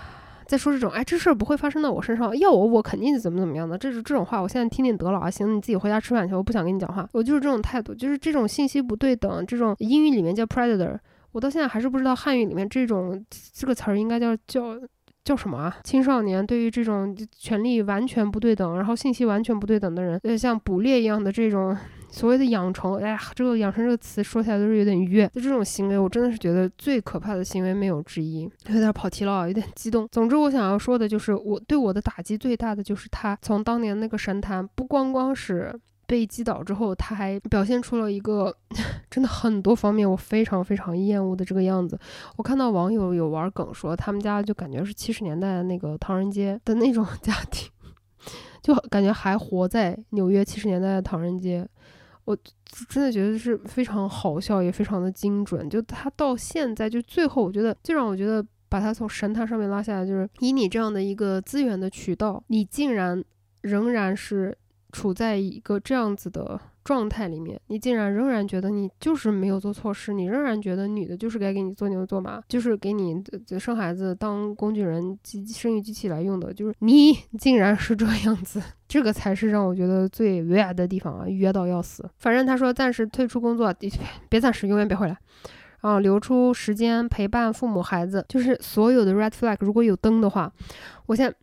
[0.47, 5.29] 再说这种，哎，这事儿不会发生到我身上，要我我肯定怎么怎么样的，这是这种话，我现在听听得了啊。
[5.29, 10.97] 行，你自己回家吃饭去，我不想跟你讲话，我就是这种态度，就是这种信息不对等，这种英语里面叫 predator，
[11.31, 14.79] 我到现在还是不知道汉语里面这种这个词儿应该叫叫
[15.23, 15.77] 叫什么啊？
[15.83, 21.75] 青少年对于这种权利完全不对等，然后信息完全不对等的人，呃，像捕猎一样的这种。
[22.13, 25.27] 所谓的养成，哎呀，这个“养成”这个词说起来都是有点冤。
[25.33, 28.43] 就这种行为，我真的是觉得最可怕的行为没有之一。
[28.67, 30.07] 有点跑题了，有点激动。
[30.11, 35.73] 总之，我想要说的就是，我对我的打击最大的就是他从当年那个神坛，不光光是
[36.05, 38.55] 被击倒之后，他还表现出了一个
[39.09, 41.97] 真的很多方面我非常非常厌恶的这个样子。
[42.37, 47.71] 我看到网友有玩梗说，他们家就感觉是七十年代那个唐人街的那种 家庭，
[48.61, 51.67] 就感觉还活在纽约七十年代的唐人街。
[52.25, 52.37] 我
[52.89, 55.69] 真的觉得是非常好笑，也非常的精准。
[55.69, 63.23] 就他到现在，就最后，我觉得最让我觉得把他从神坛上面拉下来，就是以你这样的一个资源的渠道，你竟然
[63.61, 64.57] 仍然是
[64.91, 66.59] 处在一个这样子的。
[66.83, 73.15] 状态里面，你竟然仍然觉得你就是没有做错事，你仍然觉得女的就是该给你做牛做马，就是给你
[73.59, 82.09] 生孩子当工具人、机生育机器来用的，就是你 竟然是这样子，这个才是让我觉得最冤的地方啊，冤到要死。
[82.17, 83.73] 反正他说暂时退出工作，
[84.29, 85.17] 别暂时，永远别回来，
[85.81, 90.51] 啊留出时间陪伴父母孩子，就是所有的 red flag 如果有灯的话，
[91.05, 91.35] 我现在。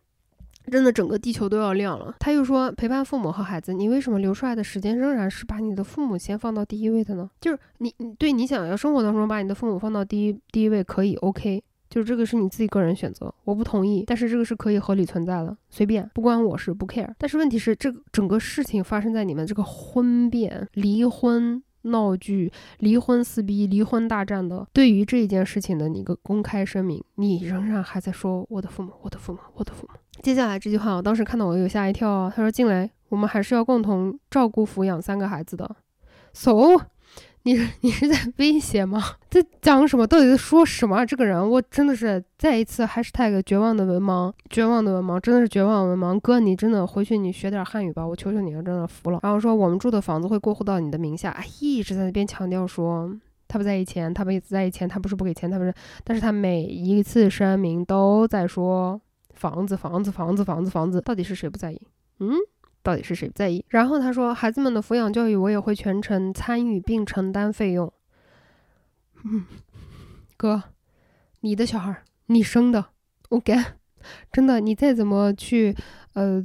[0.71, 2.15] 真的整个地球都要亮了。
[2.19, 7.29] 他又说，陪伴父母和孩子，你为什么留出来的时间仍然是把你的父母先放到第一位的呢？
[7.39, 17.13] 就是你，你对你想要生活当中把你的父母放到第一第一位可以，OK，就是这个是你自己个人选择，我不同意，但是这个是可以合理存在的，随便，不关我事，不 care。
[17.17, 21.61] 但是问题是，这个整个事情发生在你们这个婚变、离婚。
[21.83, 29.95] 闹剧、离婚撕逼、离婚大战的，对于这一件事情的一个公开声明，你仍然还在说我的父母、我的父母、我的父母。
[30.21, 32.31] 接下来这句话，我当时看到我有吓一跳啊。
[32.33, 35.75] 他说：“进来，我们还是要共同照顾抚养三个孩子的。
[36.31, 36.79] ”so，
[37.43, 39.01] 你你是在威胁吗？
[39.31, 40.05] 在讲什么？
[40.05, 41.03] 到底在说什么？
[41.03, 46.19] 这个人，我真的是再一次 hashtag 绝望的文盲，绝望的文盲，真的是绝望文盲。
[46.19, 49.19] 哥，你真的回去你学点汉语吧，我求求你了，真的服了。
[49.23, 53.11] 然后说我们住的房子会过户到你的名下，一直在那边强调说
[53.47, 59.01] 他不在意钱，他不在意钱，他不是不给钱，他不是，但是他每一次声明都在说
[59.41, 61.81] 房子，房子，房子，房子，房子，到底是谁不在意？
[62.19, 62.35] 嗯？
[62.83, 63.65] 到底是谁不在意？
[63.69, 67.91] 然后他说，孩子们的抚养教育我也会全程参与并承担费用。
[69.23, 69.45] 嗯，
[70.37, 70.61] 哥，
[71.39, 72.85] 你的小孩你生的
[73.29, 73.55] ，OK，
[74.31, 75.75] 真的，你再怎么去，
[76.13, 76.39] 呃，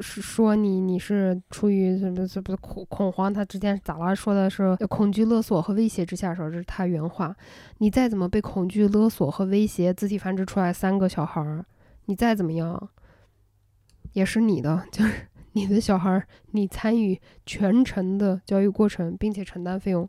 [0.00, 2.26] 说你你是出于什么？
[2.26, 3.32] 这不是恐恐慌？
[3.32, 4.14] 他之前咋了？
[4.14, 7.34] 说的是恐惧勒索和威胁之下说，这是他原话。
[7.78, 11.64] 你再怎么被恐惧勒索和威胁，自体繁殖出来三个小孩儿，
[12.06, 12.90] 你再怎么样，
[14.12, 15.28] 也是你的， 就是。
[15.54, 20.08] 你的小孩儿，你参与全程的教育过程，并且承担费用，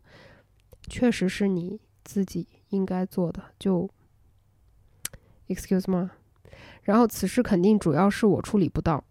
[0.88, 3.42] 确实是你自己应该做的。
[3.58, 3.86] 就
[5.48, 6.08] ，excuse me，
[6.84, 9.04] 然后此事肯定主要是我处理不当。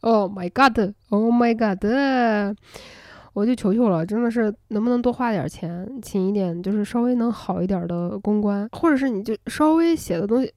[0.00, 2.58] Oh my god，Oh my god，
[3.32, 10.52] 我就求求了，真的是能不能多花点钱，请一点就是稍微能好一点的公关，或者是你就稍微写的东西。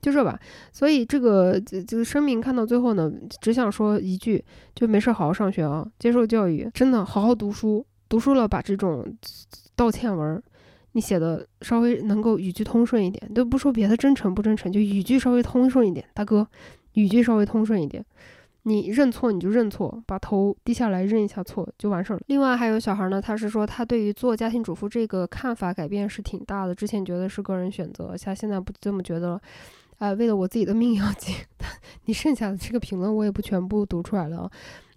[0.00, 0.38] 就这吧，
[0.72, 4.42] 所以这个这个声明看到最后呢，只想说一句，
[4.74, 9.04] 就没事好好上学啊，接受教育，真的好好读书，读书了把这种
[9.76, 10.42] 道歉文
[10.92, 16.46] 你写的稍微能够语句通顺一点，都不说别的真诚不真诚，就语句稍微通顺一点，大哥，
[16.94, 18.04] 语句稍微通顺一点，
[18.62, 22.22] 你认错你就认错，把头低下来认一下错就完事儿了。
[22.26, 29.40] 另外还有小孩呢，他是说他对于做家庭主妇这个看法改变是挺大的，之前觉得是个人选择，像现在不这么觉得了。
[30.00, 31.34] 啊，为了我自己的命要紧，
[32.06, 34.50] 你剩下的这个评论我也不全部读出来了。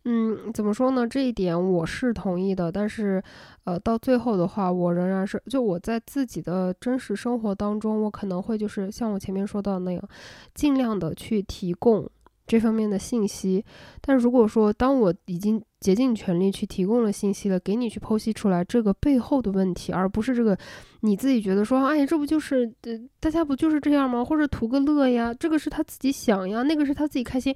[0.06, 1.08] 嗯，怎么说呢？
[1.08, 3.22] 这一点我是同意的，但是，
[3.66, 10.10] 呃，到最后的话，我仍然是就我在自己的真实生活当中，我可能会就是像我前面说到那样，
[10.56, 12.10] 尽量的去提供。
[12.46, 13.64] 这方面的信息，
[14.02, 20.58] 但如果说当我已经竭尽全力去提供了信息了，给你去剖析出来这个背后的问题，而不是这个
[21.02, 24.24] 你自己觉得说，哎，这不就是呃，大家不就是这样吗？
[24.24, 27.54] 或者图个乐呀，这个是他自己想呀，那个是他自己开心，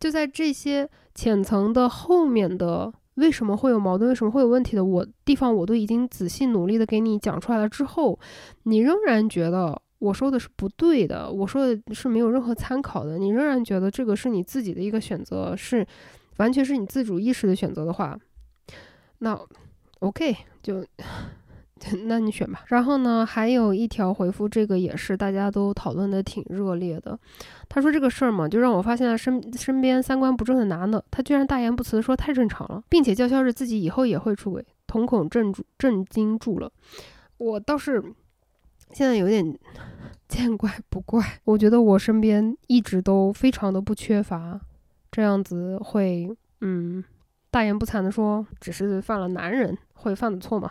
[0.00, 8.18] 就在这些浅层的后面的为什么会有矛盾，为什么会有问题的我地方，我都已经仔细努力的给你讲出来了之后，
[8.64, 9.80] 你仍然觉得。
[10.00, 13.18] 我说的是不对的，我说的是没有任何参考的。
[13.18, 15.84] 你仍然觉得这个是你自己的一个选择，是
[16.38, 18.18] 完全是你自主意识的选择的话，
[19.18, 19.38] 那
[20.00, 20.84] OK 就
[22.06, 22.64] 那你选吧。
[22.66, 27.16] 然后呢，还有一条回复，这个也是大家都讨论的挺热烈的。
[27.68, 36.72] 他说这个事儿嘛，就让我发现了身身边三观不正的男的，他居然大言不辞说太正常了，并且叫嚣着自己以后也会出轨，瞳孔震住震惊住了。
[37.36, 38.02] 我倒是。
[38.90, 39.58] 现在有点
[40.28, 44.58] 见怪不怪，我觉得我身边一直都非常的不缺乏
[45.18, 47.02] 这样子会，嗯，
[47.50, 50.70] 大言不惭的说只是犯了男人会犯的错嘛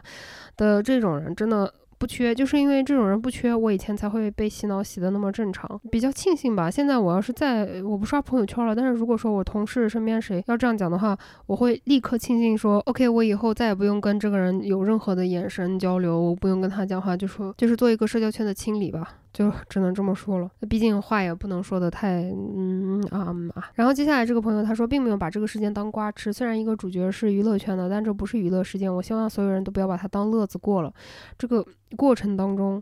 [0.56, 1.74] 的这种人，真的。
[2.00, 6.70] 不缺，就是因为这种人不缺，我以前才会被洗脑洗的那么正常，比较庆幸吧。
[6.70, 19.16] 现在我要是再我不刷朋友圈了，但是如果说我同事身边谁要这样讲的话，我会立刻庆幸说，OK，我以后再也不用跟这个人有任何的眼神交流，我不用跟他讲话，就说就是做一个社交圈的清理吧。
[19.38, 23.70] 就只能这么说了，毕竟话也不能说的太嗯啊啊。
[23.76, 28.92] 然后接下来这个朋友他说，并没有把这个事件当瓜吃，虽然一个主角是娱乐圈的，但这不是娱乐事件。
[28.92, 30.92] 我希望所有人都不要把它当乐子过了。
[31.38, 31.64] 这个
[31.96, 32.82] 过程当中。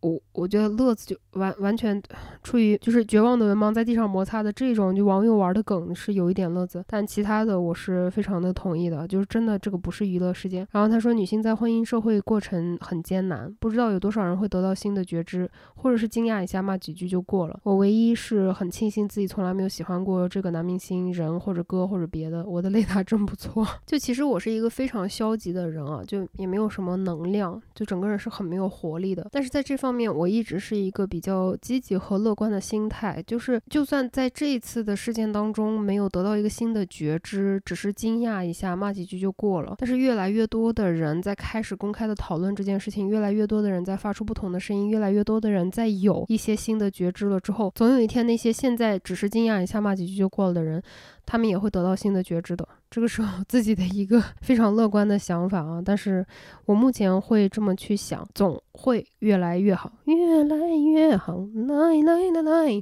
[0.00, 2.02] 我我觉得乐子就完完全
[2.42, 10.66] 出于就是绝望的文盲在地上摩擦的这种就网友玩的梗是有一点乐子，但其他的我是非常的同意的，就是真的这个不是娱乐事件。
[10.70, 17.60] 然后他说女性在婚姻社会过程很艰难，不知道有多少人会得到新的觉知，或者是惊讶一下骂几句就过了。
[17.64, 22.42] 我唯一是很庆幸自己从来没有喜欢过这个男明星人或者歌或者别的。
[22.46, 29.28] 我的雷达真不错， 就其实我是一个非常消极的人啊，就也没有什么能量，就整个人是很没有活力的。
[29.30, 29.89] 但是在这方。
[29.90, 39.74] 方面，我一直是一个比较积极和乐观的心态，就是就算在这一次的事件当中没有得到一个新的觉知，只是惊讶一下，骂几句就过了。
[39.78, 50.80] 但是越来越多的人在开始公开的讨论这件事情，越来越多的人在发出不同的声音，越来越多的人在有一些新的觉知了之后，总有一天那些现在只是惊讶一下、骂几句就过了的人。
[51.30, 55.80] 他们也会得到新的觉知的，这个是我 自己的一个 非常乐观的想法啊。
[55.80, 56.26] 但是
[56.64, 61.36] 我目前会这么去想，总会越来越好，越来越好，
[61.68, 62.72] 来来来来。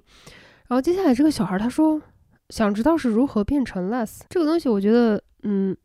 [0.67, 2.01] 然后接下来这个小孩他说，
[2.49, 5.77] 想知道是如何变成 less 这个东西，我觉得，嗯。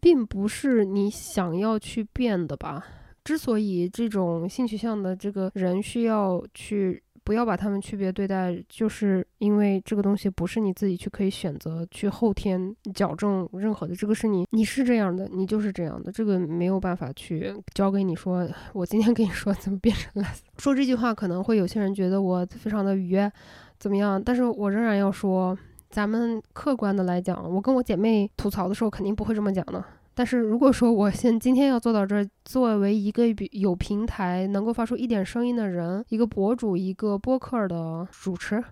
[0.00, 2.84] 并不是你想要去变的吧。
[3.24, 7.02] 之所以这种性取向的这个人需要去。
[7.24, 18.46] 不要把他们区别对待，就是因为这个东西不是你自己去可以选择去后天矫正任何的，这个是你你是这样的，你就是这样的，这个没有办法去教给你说。
[18.74, 23.32] 我今天跟你说怎么变成了，说这句话可能会有些人觉得我非常的愉悦，
[23.78, 24.22] 怎么样？
[24.22, 25.56] 但是我仍然要说，
[25.88, 29.82] 咱们客观的来讲，我跟我姐妹吐槽的时候肯定不会这么讲的。
[30.14, 38.62] 但是如果说我现今天要做到这儿，作为一个有平台能够发出一点声音的人，一个博主，一个播客的主持，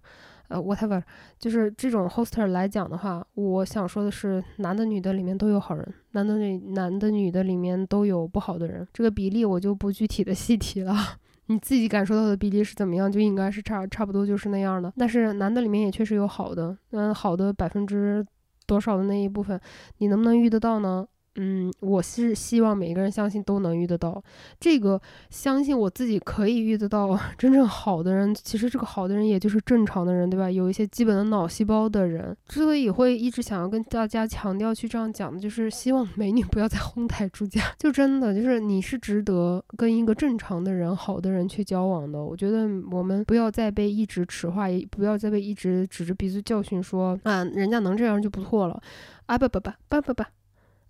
[0.48, 1.02] 呃，whatever，
[1.38, 10.94] 就是这种 hoster 来讲的话，我想说的是，男的女的里面都有好人，男的女男的女的里面都有不好的人，这个比例我就不具体的细提了，
[11.46, 14.92] 你自己感受到的比例是怎么样，就应该是差差不多就是那样的。
[14.96, 18.24] 但是男的里面也确实有好的，嗯，好的百分之
[18.66, 19.60] 多少的那一部分，
[19.98, 21.04] 你能不能遇得到呢？
[21.36, 24.22] 嗯，我是希望每一个人相信都能遇得到
[24.60, 28.34] 这个，相信我自己可以遇得到 真正好的人。
[28.34, 30.50] 其实这个好的人也就是正常的人，对吧？
[30.50, 32.36] 有一些基本的脑细胞的人。
[32.46, 37.62] 之所以会一直想要跟大家强调去这样讲的，就是希望美女不要再哄抬出家。
[37.78, 42.22] 就真的就是你是值得跟一个正常的人、好的人去交往的。
[42.22, 48.78] 我觉得我们不要再被一直迟化，也不要再被一直指着鼻子教训说啊，人家能这样就不错了
[49.24, 49.38] 啊！
[49.38, 50.22] 不不不不不不。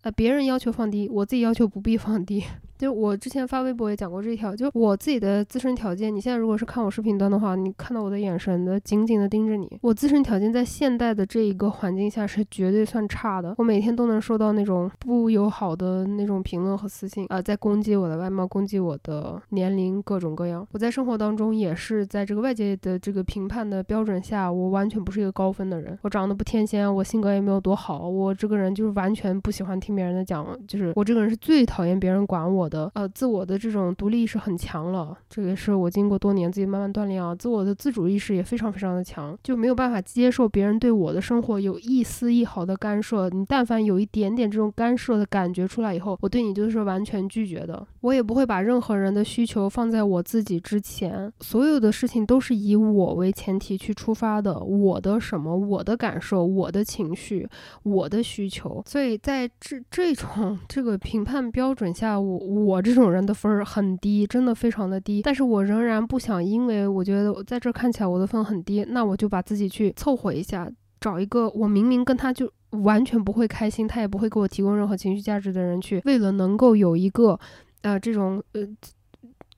[0.03, 2.45] 呃，别人要求放低，我自己要求不必放低。
[2.83, 6.13] 就我之前发微博也讲过这一条，就我自己的自身条件。
[6.13, 9.79] 你现在如果是看我视频端的话，你看到我的眼神的紧紧的盯着你。
[9.83, 13.55] 我自身条件在现代的这一个环境下是绝对算差的。
[13.59, 20.67] 我每天都能收到那种不友好的那种评论和私信，呃，在攻击我的外貌，攻击我的年龄，各种各样。
[20.73, 25.97] 我在生活当中也是在这个外界的这个评判的标准下，我完全不是一个高分的人。
[26.03, 32.72] 我长得不天仙，我性格也没有多好，我这个人就是完全不喜欢听别人的讲，就是我这个人是最讨厌别人管我。
[32.73, 43.29] 的呃，自我的这种独立意识很强了，这个是我经过多年自己慢慢锻炼啊，自我的自主意识也非常非常的强，就没有办法接受别人对我的生活有一丝一毫的干涉。
[43.29, 47.87] 你但凡有一点点这种干涉的感觉出来以后，我对你就是完全拒绝的。
[48.01, 57.47] 我也不会把任何人的需求放在我自己之前，所有的事情都是以我为前提去出发的，我的什么，我的感受，我的情绪，
[57.83, 58.83] 我的需求。
[58.87, 62.62] 所以在这这种 这个评判标准下，我我。
[62.63, 65.21] 我这种人的分儿很低，真的非常的低。
[65.23, 77.39] 但是我仍然不想，因为我觉得我在这看起来我的分很低，那我就把自己去凑合一下，找一个我明明跟他就完全不会开心，他也不会给我提供任何情绪价值的人去，为了能够有一个，
[77.83, 78.67] 呃，这种呃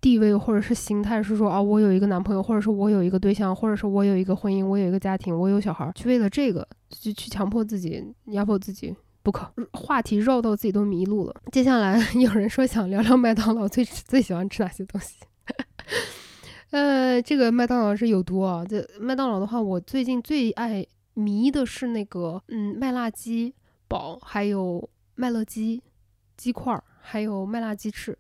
[0.01, 8.95] 地位或者是心态，是说啊，我有一个男朋友，或者是我有一个对象，或者是我有一个婚姻，我有一个家庭，我有小孩，去为了这个去去强迫自己，压迫自己。
[9.25, 11.35] 不可，话题绕到自己都迷路了。
[11.51, 15.17] 接下来 有人说想聊聊麦当劳最最喜欢吃哪些东西。
[16.71, 18.63] 呃，这个麦当劳是有毒啊。
[18.69, 23.55] 这麦当劳的话，我最近最爱迷的是那个嗯麦辣鸡
[23.89, 25.83] 堡，还有麦乐鸡
[26.37, 28.19] 鸡块，还有麦辣鸡翅。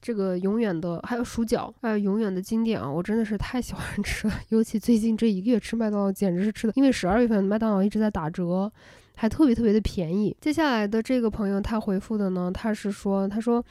[0.00, 2.90] 这个永远的，还有薯角，还有永远的经典啊！
[2.90, 8.72] 我真的是太喜欢吃了， 尤其最近这一个月吃麦当劳，简直是吃的，因为十二月份麦当劳一直在打折。
[9.16, 10.36] 还特别特别的便宜。
[10.40, 13.64] 接下来的这个朋友他回复的呢，他是说，他说。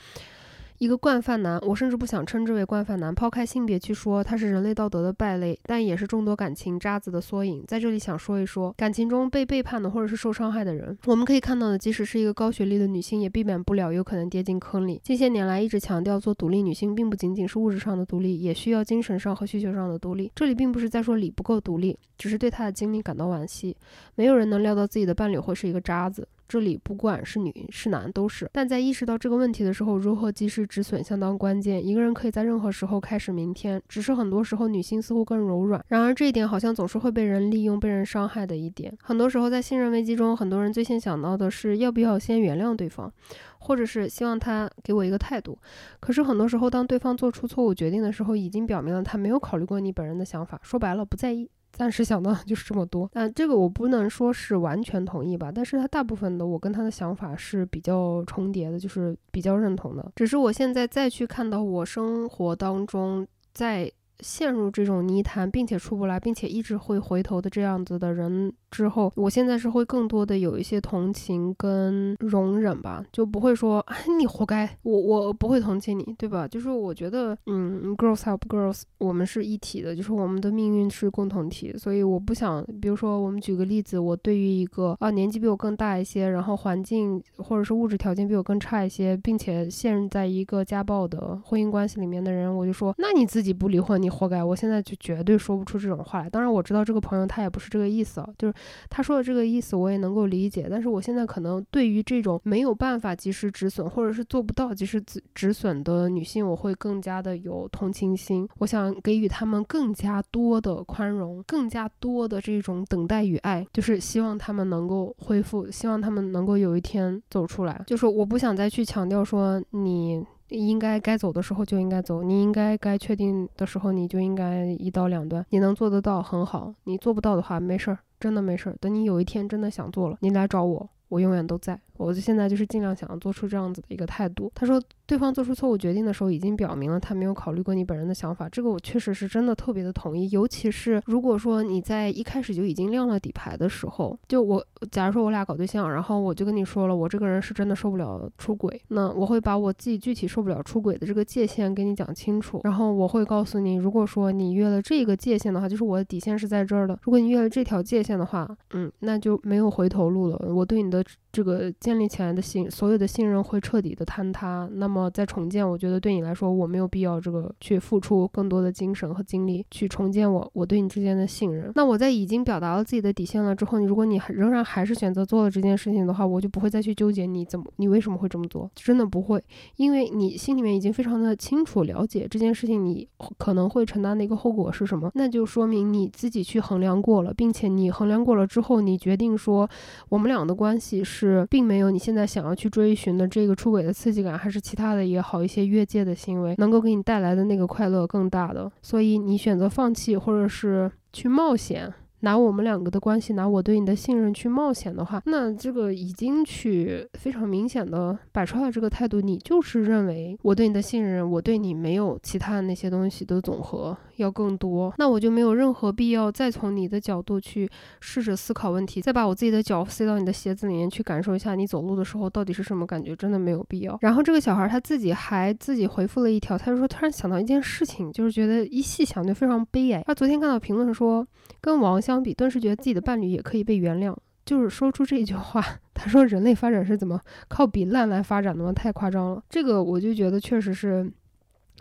[0.78, 3.16] 一个惯犯男，我甚至不想称之为惯犯男。
[3.16, 7.64] 抛开性别去说，他是人类道德的败类，但也是众多感情渣子的缩影。
[7.66, 15.00] 在这里想说一说，感情中被背叛的或者是受伤害的人，我们可以看到的，即使是一个高学历的女性，也避免不了有可能跌进坑里。
[15.02, 20.30] 近些年来一直强调做独立女性，并不仅仅是物质上的独立，也需要精神上和需求上的独立。
[20.36, 23.76] 这里并不是在说李不够独立，只是对她的经历感到惋惜。
[24.16, 26.28] 没有人能料到自己的伴侣会是一个渣子。
[26.48, 31.86] 这里不管是女是男都是，但在意识到这个问题的时候，如何及时止损相当关键。
[31.86, 35.84] 一个人可以在任何时候开始明天，只是很多时候女性似乎更柔软。
[35.88, 38.96] 然而这一点好像总是会被人利用、被人伤害的一点。
[39.02, 43.12] 很多时候在信任危机中，很多人最先想到的是要不要先原谅对方，
[43.60, 45.58] 或者是希望他给我一个态度。
[46.00, 50.60] 可是很多时候，当对方做出错误决定的时候，已经表明了他没有考虑过你本人的想法。
[50.62, 51.50] 说白了，不在意。
[51.76, 60.12] 暂时想到 就是这么多，但这个我不能说是完全同意吧，但是他大部分的我跟他的想法是比较重叠的，就是比较认同的。
[60.16, 76.48] 只是我现在再去看到我生活当中，在陷入这种泥潭，并且出不来，并且一直会回头的这样子的人之后，我现在是会更多的有一些同情跟容忍吧，就不会说哎你活该，我我不会同情你，对吧？
[76.48, 94.05] 就是我觉得，嗯，girls help girls，我们是一体的，就是我们的命运是共同体，所以我不想，比如说我们举个例子，我对于一个啊年纪比我更大一些，然后环境或者是物质条件比我更差一些，并且陷在一个家暴的婚姻关系里面的人，我就说，那你自己不离婚。
[94.06, 94.44] 你活该！
[94.44, 96.30] 我现在就绝对说不出这种话来。
[96.30, 98.54] 当然，我知道这个朋友他也不是这个意思啊，就是
[98.88, 100.68] 他说的这个意思我也能够理解。
[100.70, 108.48] 但是我现在可能对于这种没有办法及时止损，或者是做不到及时止止损的女性，我会更加的有同情心。
[108.60, 117.84] 我想给予他们更加多的宽容，更加多的这种等待与爱，就是希望他们能够恢复，希望他们能够有一天走出来。
[117.88, 120.24] 就是我不想再去强调说你。
[120.50, 125.46] 应该该走的时候就应该走，你应该该确定的时候你就应该一刀两断。
[125.50, 128.76] 你能做得到很好，你做不到的话没事儿，真的没事儿。
[128.80, 131.80] 等你有一天真的想做了，你来找我，我永远都在。
[131.98, 134.52] 我就现在就是尽量想要做出这样子的一个态度。
[134.56, 138.48] 他说，对方做出错误决定的时候，已经表明了他没有考虑过你本人的想法。
[138.50, 140.30] 这个我确实是真的特别的同意。
[140.30, 152.62] 尤其是如果说你在一开始就已经亮了底牌的时候，就我假如说我俩搞对象，然后我就跟你说了，我这个人是真的受不了出轨，那我会把我自己具体受不了出轨的这个界限给你讲清楚。
[152.64, 156.98] 然后我会告诉你，如果说你越了这个界限的话，就是我的底线是在这儿的。
[157.04, 160.54] 如果你越了这条界限的话，嗯，那就没有回头路了。
[160.54, 162.70] 我对你的这个建立起来的信。
[162.72, 171.72] 所有的信任会彻底的坍塌，那么在重建，我觉得对你来说，我没有必要这个去付出更多的精神和精力去重建我我对你之间的信任。
[171.76, 179.44] 那我在已经表达了自己的底线了之后，你如果你仍然还是选择做了这件事情的话，我就不会再去纠结你怎么你为什么会这么做，真的不会，
[179.76, 183.08] 因为你心里面已经非常的清楚了解这件事情你
[183.38, 189.70] 可能会承担的一个后果是什么，那就说明你自己去衡量过了，并且你衡量过了之后，你决定说
[190.10, 192.56] 我们俩的关系是并没没有你现在想要。
[192.56, 201.94] 去追寻的这个出轨的刺激感，还是其他的也好，一些越界的行为，能够给你带来的那个快乐更大的，所以你选择放弃，或者是去冒险。
[202.22, 223.98] 拿我们两个的关系，拿我对你的信任去冒险的话，那这个已经去非常明显的摆出来这个态度，你就是认为我对你的信任，我对你没有其他的那些东西的总和要更多，那我就没有任何必要再从你的角度去试着思考问题，再把我自己的脚塞到你的鞋子里面去感受一下你走路的时候到底是什么感觉，真的没有必要。
[224.02, 230.04] 然后这个小孩他自己还自己回复了一条，他就说突然想到一件事情，就是觉得一细想就非常悲哀。
[230.06, 231.28] 他昨天看到评论说
[231.60, 231.96] 跟王。
[232.06, 234.16] 相比，顿时觉得自己的伴侣也可以被原谅。
[234.46, 238.72] 就是说出这句话，他说：“人类发展是怎么靠比烂来发展的吗？
[238.72, 241.12] 太夸张了。”这个我就觉得确实是，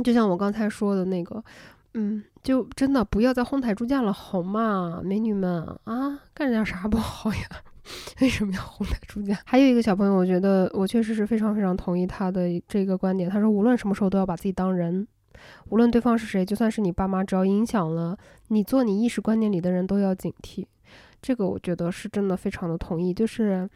[0.03, 1.45] 就像我刚才说的那个，
[1.95, 6.21] 嗯，就真的不要再哄抬猪价了，好吗，美女们啊？
[6.35, 7.49] 干点啥不好呀？
[8.21, 9.39] 为什么要哄抬猪价？
[9.45, 13.29] 还有一个小朋友，我觉得我确实是非常非常同意他的这个观点。
[13.31, 15.07] 他说：“无论什么时候都要把自己当人。”
[15.69, 18.17] 无论对方是谁，就算是你爸妈，只要影响了
[18.49, 20.65] 你做你意识观念里的人，都要警惕。
[21.21, 23.69] 这个我觉得是真的非常的同意，就是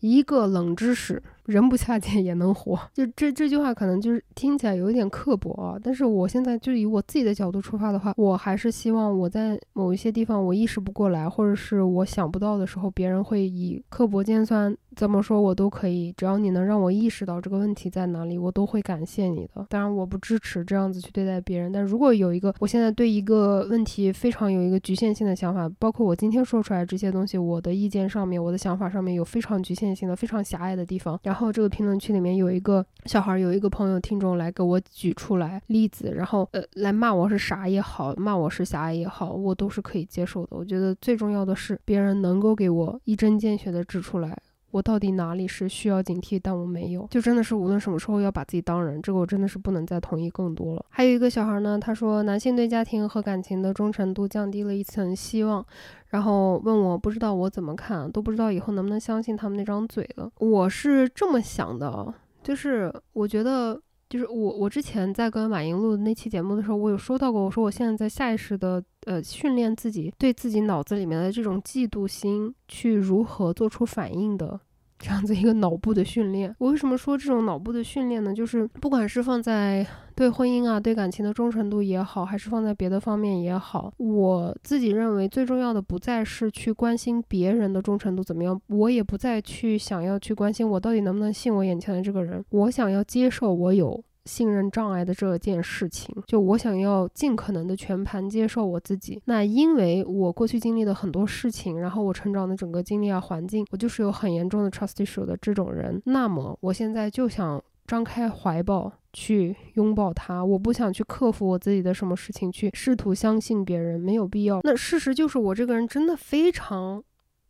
[0.00, 1.22] 一个冷知识。
[1.48, 5.80] 人不下贱也能活， 就这这句话可能就是听起来有一点刻薄啊。
[5.82, 19.66] 但是我现在就以我自己的角度出发的话，我还是希望我在某一些地方我意识不过来，或者是我想不到的时候，别人会以刻薄尖酸怎么说我都可以，只要你能让我意识到这个问题在哪里，我都会感谢你的。
[19.70, 40.56] 当然我不支持这样子去对待别人，但如果有一个我现在对一个问题非常有一个局限性的想法，包括我今天说出来这些东西，我的意见上面，我的想法上面有非常局限性的、非常狭隘的地方，然然后这个评论区里面有一个小孩，有一个朋友听众来给我举出来例子，然后呃来骂我是傻也好，骂我是狭隘也好，我都是可以接受的。
[40.56, 44.36] 我觉得最重要的是别人能够给我一针见血的指出来，
[44.70, 50.84] 我到底哪里是需要警惕，但我没有，就真的是无论什么时候要把自己当人，这个我真的是不能再同意更多了。
[50.90, 55.64] 还有一个小孩呢，他说男性对家庭和感情的忠诚度降低了一层希望。
[56.08, 60.30] 然后问我不知道我怎么看，都不知道以后能不能相信他们那张嘴了。
[60.38, 63.78] 我是这么想的，就是我觉得，
[64.08, 74.58] 就是我我之前在跟马云录那期节目的时候，我有说到过，我说我现在在下意识的呃训练自己，对自己脑子里面的这种嫉妒心去如何做出反应的。
[74.98, 78.34] 这样子一个脑部的训练，我为什么说这种脑部的训练呢？
[78.34, 79.86] 就是不管是放在
[80.16, 94.02] 对婚姻啊、对感情的忠诚度也好，还是放在别的方面也好，我自己认为最重要的不再是去关心别人的忠诚度怎么样，我也不再去想要去关心我到底能不能信我眼前的这个人，我想要接受我有。
[94.28, 96.14] 信任障碍的这件事情。
[96.26, 99.20] 就我想要尽可能的全盘接受我自己。
[99.24, 106.00] 那因为我过去经历的很多事情，然后我成长的整个经历啊环境，我就是有很严重的 trust issue 的这种人。
[106.04, 114.60] 那么我现在就想张开怀抱去拥抱他，我不想去克服我自己的什么事情，去试图相信别人，没有必要。
[114.62, 117.02] 那事实就是我这个人真的非常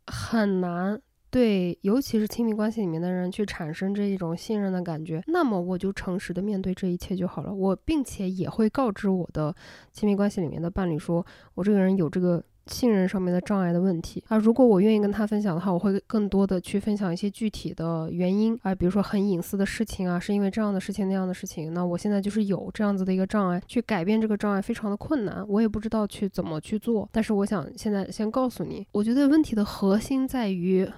[0.07, 1.01] 很难。
[1.31, 7.53] 对，尤其是亲密关系里面的人去产生这一种信任的感觉，那么我就诚实的面对这一切就好了。
[7.53, 9.53] 我并且也会告知我的
[9.93, 11.23] 亲密关系里面的伴侣，说
[11.53, 14.39] 我这个人有这个信任上面的障碍的问题啊。
[14.39, 21.75] 如果我愿意跟他分享的话，我会更多的去分享一些具体的原因啊，比如说很隐私的事情啊，是因为这样的事情那样的事情。
[21.75, 27.07] 那我现在就是有这样子的一个障碍，去改变这个障碍非常的困难，我也不知道去怎么去做。
[27.11, 30.89] 但是我想现在先告诉你，我觉得问题的核心在于。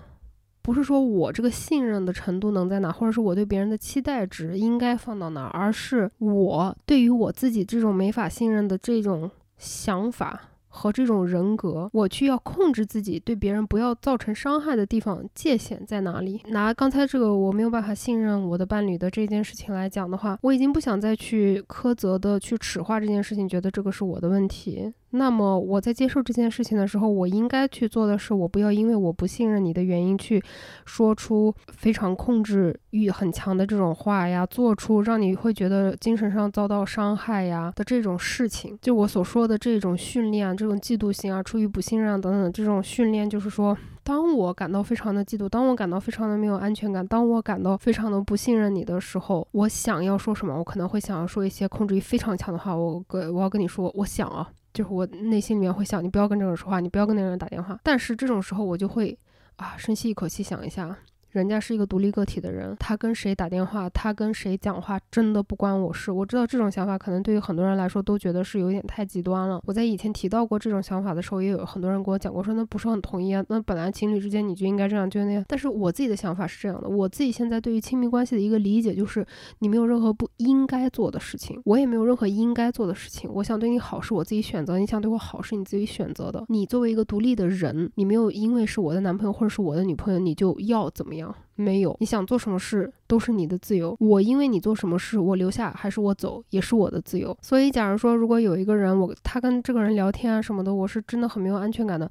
[0.62, 10.48] 不是说我这个信任的程度能在哪，或者是我对别人的期待值应该放到哪，而是我对于我自己这种没法信任的这种想法。
[10.74, 16.42] 和这种人格，我去要控制自己对别人不要造成伤害的地方界限在哪里？
[16.46, 24.94] 拿刚才这个我没有办法信任我的伴侣的这件事情来讲的话，我已经不想再去苛责的去耻化这件事情，觉得这个是我的问题。
[25.12, 30.44] 那么我在接受这件事情的时候，我应该去做的是，我不要因为我不信任你的原因去
[30.86, 38.78] 说出非常控制欲很强的这种话呀，做出让你会觉得精神上遭到伤害呀的这种事情。
[38.82, 40.42] 就我所说的这种训练。
[40.62, 52.76] 这种嫉妒心啊，出于不信任等等这种训练，就是说，当我感到非常的嫉妒，当我感到非常的没有安全感，当我感到非常的不信任你的时候，我想要说什么，我可能会想要说一些控制欲非常强的话。
[52.76, 57.80] 我跟我要跟你说，我想啊，就是我内心里面会想，你不要跟这个人说话，你不要跟那个人打电话。
[57.84, 59.18] 但是这种时候，我就会
[59.58, 60.98] 啊，深吸一口气，想一下。
[61.32, 66.12] 人家是一个独立个体的人，他跟谁打电话，他跟谁讲话，真的不关我事。
[66.12, 69.62] 我知道这种想法可能对于很多人来说都觉得是有点太极端了。
[69.66, 73.44] 我在以前提到过这种想法的时候，也有很多人跟我讲过，说那不是很同意啊。
[73.48, 75.44] 那本来情侣之间你就应该这样，就那样。
[75.48, 79.26] 但是我自己的想法是这样的，我自己现在对于亲密关系的一个理解就是，
[79.60, 83.30] 你没有任何不应该做的事情，我也没有任何应该做的事情。
[83.34, 86.44] 我想对你好是我自己选择，你想对我好是你自己选择的。
[86.50, 91.21] 你作为一个独立的人，你没有因为是我的男朋友或者是我的女朋友，你就要怎么样？
[91.56, 93.96] 没有，你想做什么事都是你的自由。
[94.00, 97.38] 我因为你做什么事，我留下还是我走，也是我的自由。
[97.42, 102.10] 所以，假如说如果有一个人，我他跟这个人聊天啊什么的，我是真的很没有安全感的。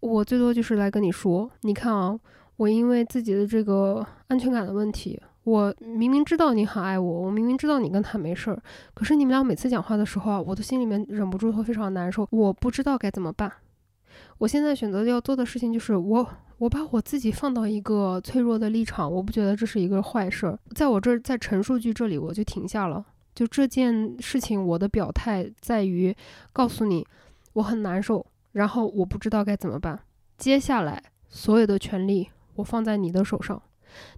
[0.00, 2.18] 我最多就是来跟你说，你看啊，
[2.56, 8.62] 我因为自己的这个安全感的问题，我明明知道你很爱我，我明明知道你跟他没事儿，
[8.94, 13.50] 可是你们俩每次讲话的时候啊，我的心里面忍不住会非常难受，我不知道该怎么办。
[14.38, 16.28] 我现在选择要做的事情就是我。
[16.58, 20.58] 我把我自己放到一个脆弱的立场，我不觉得这是一个坏事儿。
[20.74, 23.04] 在我这儿在陈述句这里，我就停下了。
[23.34, 26.14] 就这件事情，我的表态在于
[26.52, 27.04] 告诉你，
[27.54, 29.98] 我很难受，然后我不知道该怎么办。
[30.38, 33.60] 接下来所有的权利我放在你的手上。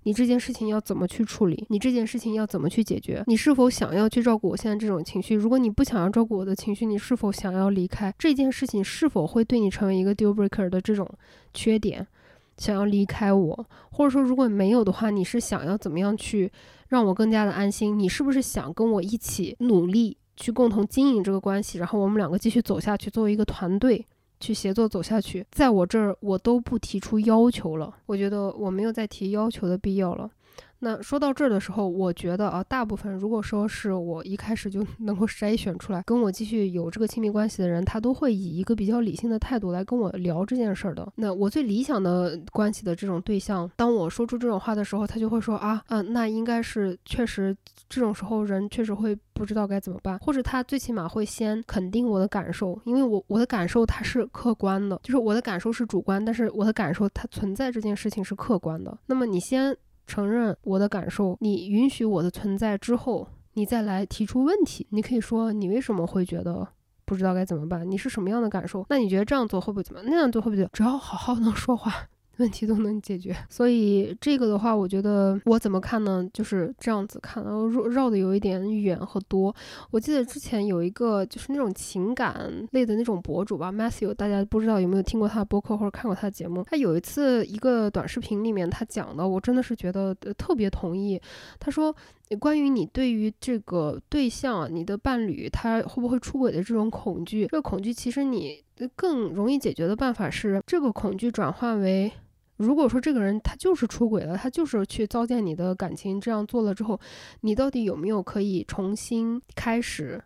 [0.04, 1.66] 你这件事情要怎么去处理？
[1.68, 3.22] 你这件事情要怎么去解决？
[3.26, 5.34] 你是否想要去照顾我现在这种情绪？
[5.34, 8.14] 如果你不想要照顾我的情绪，你是否想要离开？
[8.18, 11.06] 这件事情是否会对你成为一个 deal breaker 的这种
[11.52, 12.06] 缺点？
[12.58, 16.50] 想要离开我，或者说如果没有的话，你是想要怎么样去
[16.88, 17.98] 让我更加的安心？
[17.98, 24.06] 你是不是想跟我一起努力去共同经营这个关系，然后我们两个继续走下去，作为一个团队？
[24.38, 30.30] 去协作走下去，在我这儿我都不提出要求了，我觉得我没有再提要求的必要了。
[30.86, 41.12] 那说到这儿的时候，我觉得啊，大部分如果说是我一开始就 能够筛选出来跟我继续有这个亲密关系的人，他都会以一个比较理性的态度来跟我聊这件事儿的。
[41.16, 47.56] 那我最理想的关系的这种对象，当我说出这种话的时候，他就会说啊，嗯，那应该是确实
[47.88, 58.96] 这种时候人确实会不知道该怎么办，或者他最起码会先肯定我的感受，因为我我的感受它是客观的，就是我的感受是主观，但是我的感受它存在这件事情是客观的。
[59.06, 59.76] 那么你先。
[60.06, 64.86] 承认我的感受，你允许我的存在之后，你再来提出问题。
[64.90, 66.66] 你可以说你为什么会觉得
[67.04, 67.90] 不知道该怎么办？
[67.90, 68.84] 你是什么样的感受？
[68.88, 70.08] 那你觉得这样做会不会怎么样？
[70.10, 70.68] 那样做会不会？
[70.72, 72.08] 只要好好能说话。
[72.38, 76.28] 问题都能解决，所以这个的话，我觉得我怎么看呢？
[76.34, 79.54] 就是这样子看，然后绕绕的有一点远和多。
[79.90, 86.62] 我记得之前有一个就是那种情感类的那种博主吧，Matthew，大家不知道有没有听过他的播客或者看过他的节目？
[86.64, 91.18] 他有一次一个短视频里面，他讲的，我真的是觉得特别同意。
[91.58, 91.94] 他说，
[92.38, 98.62] 关于你对于这个对象、你的伴侣他会不会出轨的这种恐惧，这个恐惧其实你
[98.94, 102.12] 更容易解决的办法是，这个恐惧转化为。
[102.56, 106.98] 如果说这个人他就是出轨了，他就是去糟践你的感情，这样做了之后，
[107.40, 110.22] 你到底有没有可以重新开始？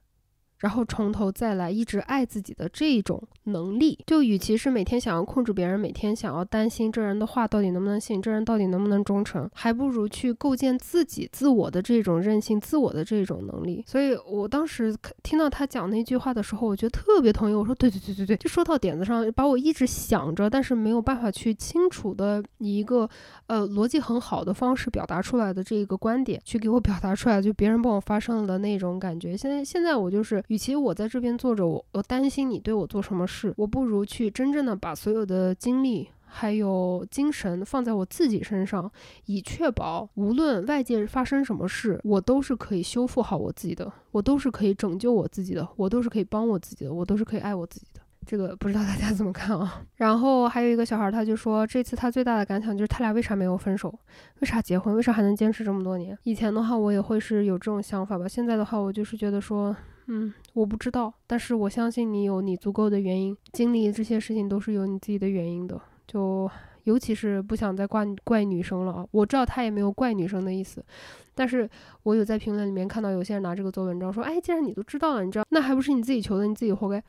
[0.60, 13.82] 然后从头再来，一直爱自己的这种能力，就与其是每天想要控制别人，每天想要担心这人的话到底能不能信，这人到底能不能忠诚，还不如去构建自己自我的这种韧性，自我的这种能力。
[13.86, 17.54] 所以我当时听到他讲那句话的时候，我觉得特别同意。
[17.54, 23.08] 我说对对对对对，就说到点子上，把我一直想着，但是没有办法去清楚的以一个
[23.46, 29.34] 呃逻辑很好的方式表达出来的这个观点，去给我表达出来，就别人帮我发声的那种感觉。
[29.34, 30.44] 现在现在我就是。
[30.50, 38.90] 与其我在这边坐着，我我担心你对我做什么事，我不如去真正的把所有的精力还有精神放在我自己身上，
[39.26, 48.00] 以确保无论外界发生什么事，我都是可以修复好我自己的，我都是可以拯救我自己的，我都是可以帮我自己的，我都是可以爱我自己的。
[48.26, 49.82] 这个不知道大家怎么看啊？
[49.98, 53.96] 然后还有一个小孩，他就说这次他最大的感想就是他俩为啥没有分手，
[54.40, 56.18] 为啥结婚，为啥还能坚持这么多年？
[56.24, 59.76] 以前的话我也会是有这种想法吧，现在的话我就是觉得说。
[60.12, 65.80] 嗯，我不知道，但是我相信你有你足够的原因，经历这些事情都是有你自己的原因的。
[66.06, 66.50] 就
[66.82, 70.84] 尤其是不想再怪怪女生了啊，我知道他也没有怪女生的意思，
[71.32, 71.70] 但是
[72.02, 77.00] 我有在评论里面看到有些人拿这个做文章，说，哎，既然你都知道了，你知道，那还不是你自己求的，你自己活该。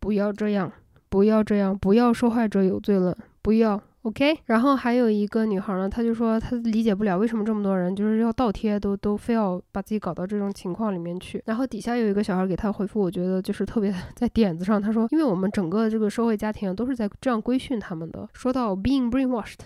[0.00, 0.72] 不要这样，
[1.10, 3.82] 不要这样，不要受害者有罪论，不要。
[4.06, 11.42] OK，然后还有一个女孩呢，她就说她理解不了为什么这么多人就是要倒贴，都都非要把自己搞到这种情况里面去。
[11.44, 14.80] 然后底下有一个小孩给她回复，我觉得就是特别 在点子上。
[14.80, 18.28] 他说，因为我们整个这个社会家庭都是在这样规训他们的。
[18.32, 19.58] 说到 being brainwashed，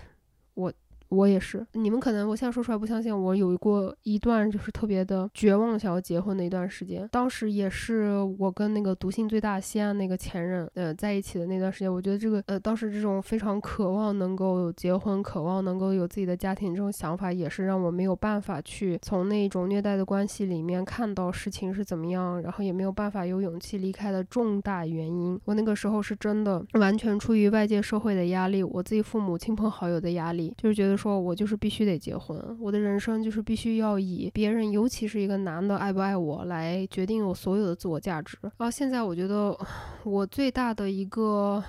[1.11, 1.31] 我。
[1.31, 3.17] 也是，你们可能我现在说出来不相信。
[3.17, 7.07] 我有过一段就是特别的绝望，想要结婚的一段时间。
[7.09, 11.93] 当时也是我跟那个毒性最大西安那个前任，呃，在一起的那段时间。
[11.93, 25.39] 我觉得这个，呃，当时这种非常渴望能够结婚，渴望能够有自己的家庭这种想法，也是让我没有办法去从那种虐待的关系里面看到事情是怎么样，然后也没有办法有勇气离开的重大原因。
[25.45, 31.00] 我那个时候是真的完全出于外界社会的压力，我自己父母亲朋好友的压力，就是觉得。
[31.01, 38.37] 说我就是必须得结婚，我的人生就是必须要以别人，尤其是一个男的爱不爱我来决定我所有的自我价值。
[38.43, 39.57] 然后现在我觉得
[40.03, 41.63] 我最大的一个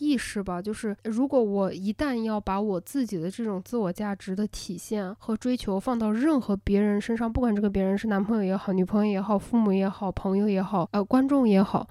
[0.00, 11.88] 意识吧，就是如果我一旦要把我自己的这种自我价值的体现和追求放到任何别人身上，不管这个别人是男朋友也好，女朋友也好，父母也好，朋友也好，呃，观众也好，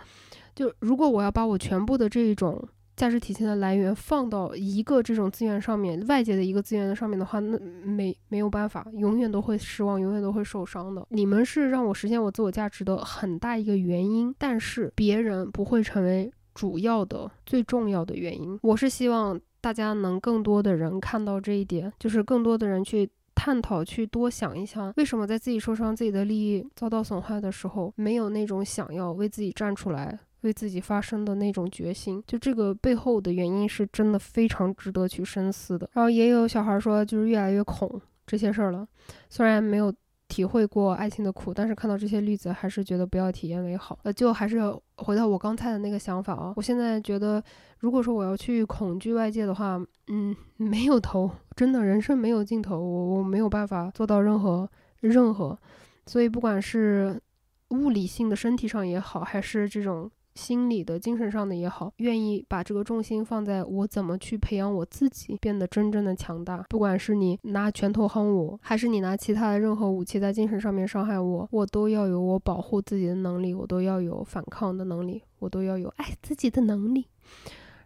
[0.54, 2.64] 就如果我要把我全部的这一种。
[2.96, 11.06] 价值体现的来源放到一个这种资源上面，外界的一个资源的上面的话，那没没有办法，永远都会失望，永远都会受伤的。
[11.10, 18.60] 你们是让我实现我自我价值的很大一个原因，但是别人不会成为主要的、最重要的原因。
[18.62, 30.20] 我是希望大家能更多的人看到这一点，就是更多的人去探讨，去多想一想，为什么在自己受伤、自己的利益遭到损害的时候，没有那种想要为自己站出来。
[30.44, 35.90] 为自己发声的那种决心，就这个背后的原因是真的非常值得去深思的。
[35.94, 38.88] 然后也有小孩说，就是越来越恐这些事儿了。
[39.30, 39.94] 虽然没有
[40.28, 43.98] 体会过爱情的苦，但是看到这些例子，还是觉得不要体验为好。
[44.04, 44.60] 呃，就还是
[44.98, 46.54] 回到我刚才的那个想法啊。
[46.56, 47.42] 我现在觉得，
[47.80, 54.70] 如果说我要去恐惧外界的话，嗯，没有头，真的人生没有尽头，我我没有办法做到任何
[55.00, 55.58] 任何。
[56.06, 57.22] 所以不管是
[57.70, 60.12] 物理性的身体上也好，还是这种。
[60.36, 66.66] 心理的、精神上的也好，愿意把这个重心放在我怎么去培养我自己，变得真正的强大。
[66.70, 77.06] 不管是你拿拳头夯我，还是你拿其他的任何武器在精神上面伤害我，我都要有我保护自己的能力，我都要有反抗的能力，我都要有爱自己的能力。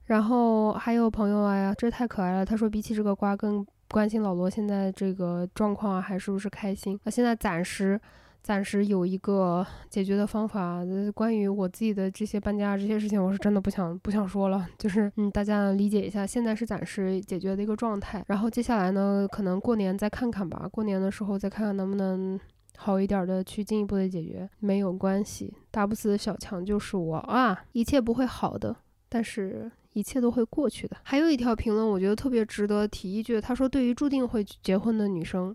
[0.06, 2.46] 然后还有朋友哎呀，这太可爱了。
[2.46, 7.00] 他说，比起这个瓜，更关心老罗现在这个状况，还是不是开心？
[7.04, 8.00] 那现在暂时。
[8.48, 10.80] 暂时有一个解决的方法。
[11.14, 14.66] 关于我自己的这些搬家这些事情，我是真的不想不想说了。
[14.78, 18.24] 就是嗯，大家理解一下，现在是暂时解决的一个状态。
[18.26, 20.66] 然后接下来呢，可能过年再看看吧。
[20.72, 22.40] 过年的时候再看看能不能
[22.78, 24.50] 好一点的去进一步的解决。
[24.60, 27.66] 没有关系，打不死的小强就是我啊！
[27.74, 28.74] 一切不会好的，
[29.10, 30.96] 但是一切都会过去的。
[31.04, 33.42] 还有一条评论，我觉得特别值得提一句。
[33.42, 35.54] 他说：“对于注定会结婚的女生。”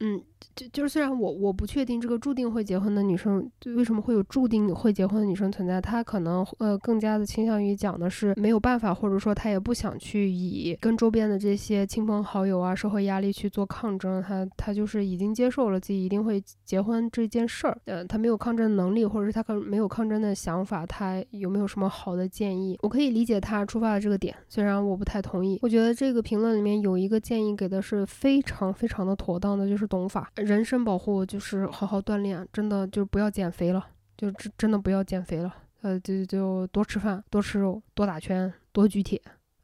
[0.00, 0.20] 嗯，
[0.54, 22.78] 就就是虽然我我不确定这个注定会结婚的女生为什么会有注定会结婚的女生存在，她可能呃更加的倾向于讲的是没有办法，或者说她也不想去以跟周边的这些亲朋好友啊、社会压力去做抗争，她她就是已经接受了自己一定会结婚这件事儿，呃，她没有抗争能力，或者是她可能没有抗争的想法，她有没有什么好的建议？
[22.82, 25.58] 我可以理解她出发的这个点，虽然我不太同意。
[25.62, 30.30] 我觉得这个评论里面有一个建议给的是非常非常的妥当的，就是懂法。
[30.36, 39.20] 人身保护就是好好锻炼，真的就不要减肥了，就真真的不要减肥了，呃，就就多吃饭，多吃肉，多打拳，多举铁，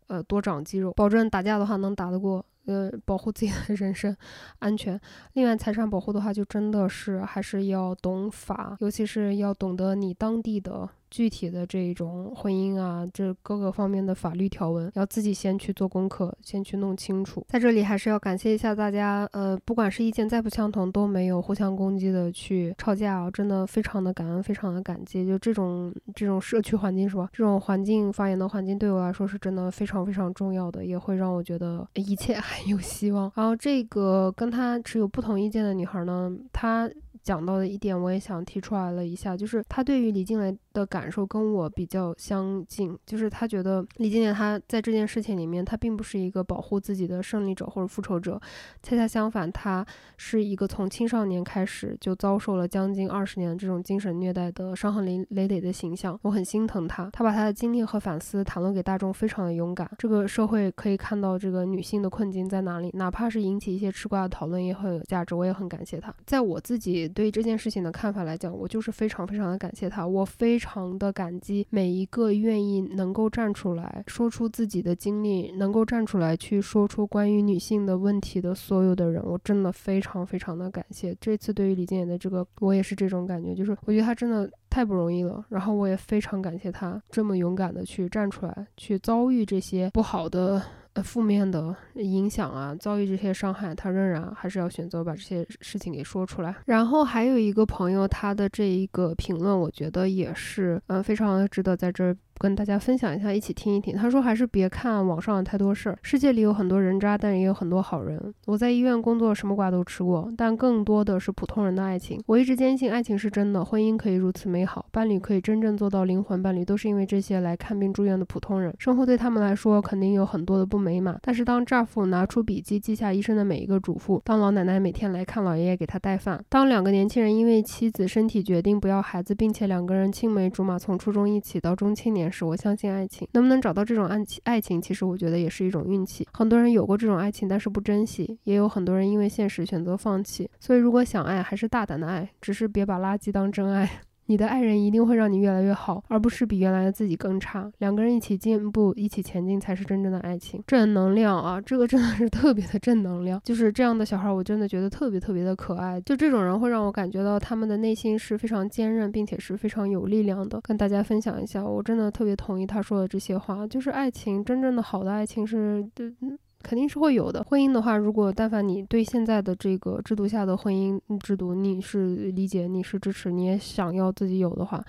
[0.06, 4.16] 呃，多长肌肉，保证打架的话能打得过，呃，保护自己的 人身
[4.60, 5.00] 安全。
[5.32, 10.88] 另外，财产保护的话，就真的是还是要懂法，尤其是要懂得你当地的。
[11.10, 17.44] 具体的这一种婚姻啊，这各个方面的法律条文，要自己先去做功课，先去弄清楚。
[17.48, 25.26] 在这里还是要感谢一下大家，呃，不管是意见再不相同，都没有互相攻击的去吵架啊，真的非常的感恩，非常的感激。
[25.26, 27.28] 就这种这种社区环境是吧？
[27.32, 33.30] 这种环境发言的环境对我来说是真的非常非常重要的，也会让我觉得一切还有希望。
[33.34, 36.90] 然后这个跟他持有不同意见的女孩呢，她。
[37.22, 48.40] 讲到的一点，我也想提出来了一下，就是他对于李静蕾的感受跟我比较相近，就是他觉得李静蕾他在这件事情里面，他并不是一个保护自己的胜利者或者复仇者，
[48.82, 49.84] 恰恰相反，他
[50.16, 56.18] 是一个从青少年开始就遭受了将近二十年这种精神虐待的伤痕累累累的形象。
[56.22, 59.90] 我很心疼他，他把他的经历和反思袒露给大众，非常的勇敢。
[59.98, 65.34] 这个社会可以看到这个女性的困境在哪里，哪怕是引起一些吃瓜的讨论也很有价值。
[65.34, 67.00] 我也很感谢他，在我自己。
[67.12, 81.16] 对这件事情的看法来讲，我就是非常非常的感谢他，我非常的感激每一个愿意能够站出来说出自己的经历，能够站出来去说出关于女性的问题的所有的人，我真的非常非常的感谢。
[81.18, 90.62] 这次对于李健的这个，我也是这种感觉，就是我觉得他真的太不容易了，然后我也非常感谢他这么勇敢的去站出来，去遭遇这些不好的。
[90.94, 96.54] 呃，负面的影响啊，遭遇这些伤害，他仍然还是要选择把这些事情给说出来。
[96.66, 102.16] 然后还有一个朋友，他的这一个评论，我觉得也是，嗯，非常值得在这儿。
[102.40, 103.94] 跟大家分享一下，一起听一听。
[103.94, 108.32] 他说：“还是别看网上太多事儿，世界里有很多人渣，但也有很多好人。
[108.46, 112.18] 我在医院工作，什么瓜都吃过，但更多的是普通人的爱情。
[112.24, 118.74] 我一直坚信，爱情是真的，婚姻可以如此美好，伴侣可以真正做到灵魂伴侣，都是因为这些来看病住院的普通人。
[118.78, 134.40] 生活对他们来说肯定有很多的不美满，但是当丈夫拿出笔记记下医生的每一个嘱咐，当老奶奶每天来看老爷爷给他带饭，当两个年轻人因为妻子身体决定不要孩子，并且两个人青梅竹马从初中一起到中青年。”是我相信爱情，能不能找到这种爱情？
[134.44, 136.26] 爱情其实我觉得也是一种运气。
[136.32, 140.48] 很多人有过这种爱情，但是不珍惜；也有很多人因为现实选择放弃。
[140.58, 143.88] 所以，如果想爱，还是大胆的爱，只是别把垃圾当真爱。
[144.30, 147.68] 你的爱人一定会让你越来越好，而不是比原来的自己更差。
[147.78, 150.62] 两个人一起进步，一起前进，才是真正的爱情。
[150.68, 153.40] 正能量啊，这个真的是特别的正能量。
[153.42, 156.00] 就是这样的小孩，我真的觉得特别特别的可爱。
[156.02, 160.60] 就这种人会让我感觉到他们的内心是非常坚韧，并且是非常有力量的。
[160.60, 163.66] 跟大家分享一下，我真的特别同意他说的这些话。
[163.66, 166.38] 就是爱情，真正的好的爱情是，嗯。
[166.62, 167.42] 肯定是会有的。
[167.44, 174.84] 婚姻的话，如果但凡你对现在的这个制度下的婚姻制度你是理解、你是支持、你也想要自己有的话，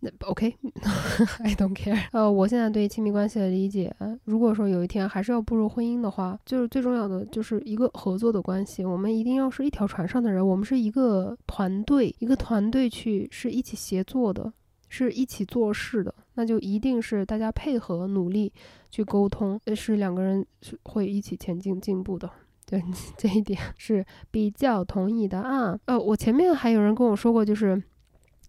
[0.00, 1.98] 那 OK，I don't care。
[2.12, 3.94] 呃，我现在对亲密关系的理解，
[4.24, 8.84] 如果说有一天还是要步入婚姻的话，就是最重要的就是一个合作的关系。
[8.84, 14.52] 我们一定要是一条船上的人，我们是一个团队，一个团队去是一起协作的。
[14.90, 18.52] 是一起做事的，那就一定是大家配合努力
[18.90, 20.44] 去沟通，是两个人
[20.82, 22.30] 会一起前进进步的。
[22.66, 22.82] 对
[23.16, 25.78] 这一点是比较同意的啊。
[25.86, 27.82] 呃，我前面还有人跟我说过，就是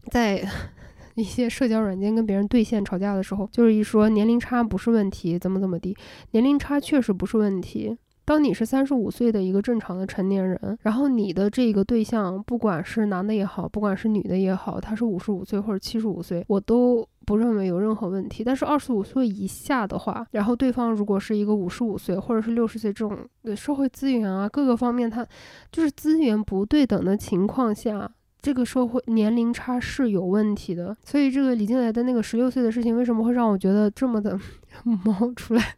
[0.09, 0.43] 在
[1.15, 5.95] 一些社交软件跟别人对线吵架的时候，就是一说年龄差不是问题，怎么怎么地，
[6.31, 7.97] 年龄差确实不是问题。
[8.31, 18.41] 当你是三十五岁的一个正常的成年人，然后你的这个对象，不管是男的也好，不管是女的也好，他是五十五岁或者七十五岁，我都不认为有任何问题。
[18.41, 25.27] 但是二十五岁以下的话，然后对方如果是一个五十五岁或者是六十岁这种的社会资源啊各个方面，他
[25.69, 28.09] 就是资源不对等的情况下，
[28.41, 30.95] 这个社会年龄差是有问题的。
[31.03, 34.39] 所以这个李静来的那个十六岁的事情，为什么会让我觉得这么的
[35.03, 35.75] 冒出来？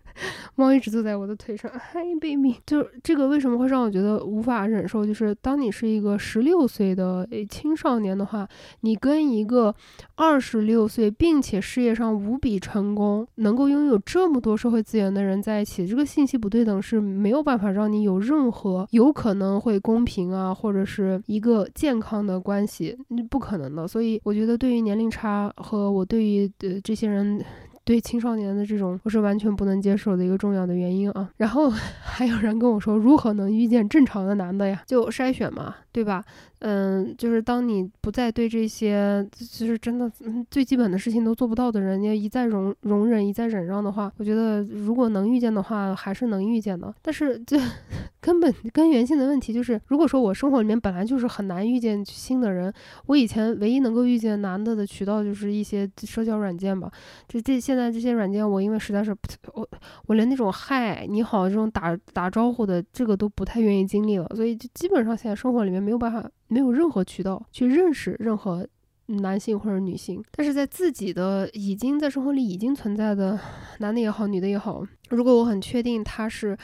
[0.56, 2.56] 猫一直坐在我的腿上，嗨，baby。
[2.66, 5.06] 就是这个为什么会让我觉得无法忍受？
[5.06, 8.48] 就是当你是一个十六岁的青少年的话，
[8.82, 9.74] 你跟一个
[10.16, 23.88] 二十六岁并且事业上无比成功、能够拥有这么多社会资源的人在一起，这个信息不对等是没有办法让你有任何有可能会公平啊，或者是一个健康的关系，那不可能的。
[23.88, 27.44] 所以我觉得，对于年龄差和我对于呃这些人。
[27.86, 31.30] 对青少年的这种，我是完全不能接受的一个重要的原因啊。
[31.38, 31.70] 然后
[32.02, 34.82] 还有人跟我说，如何能遇见正常的男的呀？
[34.88, 36.26] 就筛选嘛，对吧？
[36.60, 40.12] 嗯，就是当你不再对这些就是真的
[40.50, 46.94] 最基本的事情都做不到的人，你要一再容容忍、一再忍让的话，我觉得如果能遇见的话，还是能遇见的。
[47.02, 47.58] 但是这
[48.20, 52.74] 根本根源性的问题就是，如果说我生活里面本来就是很难遇见新的人，
[53.06, 56.90] 我以前唯一能够遇见男的的渠道就是一些社交软件吧。
[57.28, 59.14] 这这现在这些软件，我因为实在是
[59.54, 59.68] 我
[60.08, 66.32] 我连那种嗨你好这种打打招呼的这个都不太愿意经历了，所以就基本上现在生活里面没有办法。
[66.48, 68.68] 没有任何渠道去认识任何
[69.08, 73.40] 男性或者女性，但是在自己的已经在生活里已经存在的
[73.80, 76.56] 男的也好，女的也好，如果我很确定他是，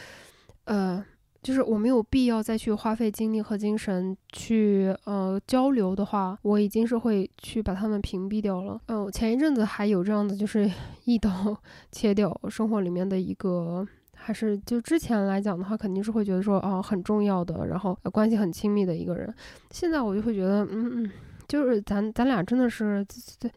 [0.66, 1.04] 呃，
[1.42, 8.80] 就是我没有必要再去花费精力和精神去呃交流的话，我已经是会去把他们屏蔽掉了。
[8.90, 10.70] 嗯，前一阵子还有这样的，就是
[11.06, 11.58] 一刀
[11.92, 13.88] 切掉生活里面的一个。
[14.30, 19.34] 还是就之前来讲的话，肯定是会觉得说哦很重要的，然后关系很亲密的一个人。
[19.72, 21.12] 现在我就会觉得，嗯嗯。
[21.50, 23.04] 就是咱咱俩真的是，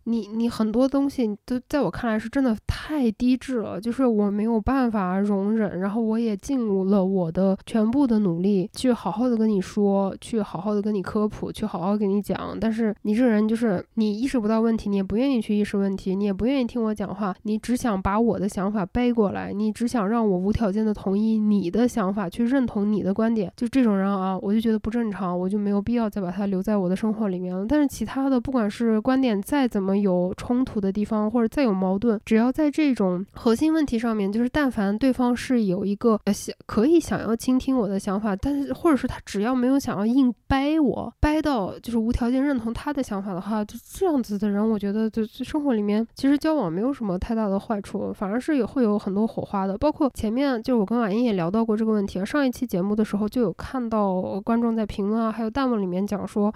[0.05, 27.82] 你你很多东西都在我看来是真的太低质了，就是我没有办法容忍，然后我也尽了我的全部的努力去好好的跟你说，去好好的跟你科普，去好好跟你讲，但是你这个人就是你意识不到问题，你也不愿意去意识问题，你也不愿意听我讲话，你只想把我的想法背过来，你只想让我无条件的同意你的想法，去认同你的观点，就这种人啊，我就觉得不正常，我就没有必要再把他留在我的生活里面了，但。
[27.87, 49.76] 其他的，不管是观点再怎么有冲突的地方，或者再有矛盾，只要在这种核心问题上面，就是但凡对方是有一个呃想可以想要倾听我的想法，但是或者是他只要没有想要硬掰我，掰到就是无条件认同他的想法的话，就这样子的人，我觉得就生活里面其实交往没有什么太大的坏处，反而是有会有很多火花的。
[49.78, 56.53] 包括前面就是我跟婉英也聊到过这个问题啊，上一期节目的时候就有看到观众在评论啊，还有弹幕里面讲说，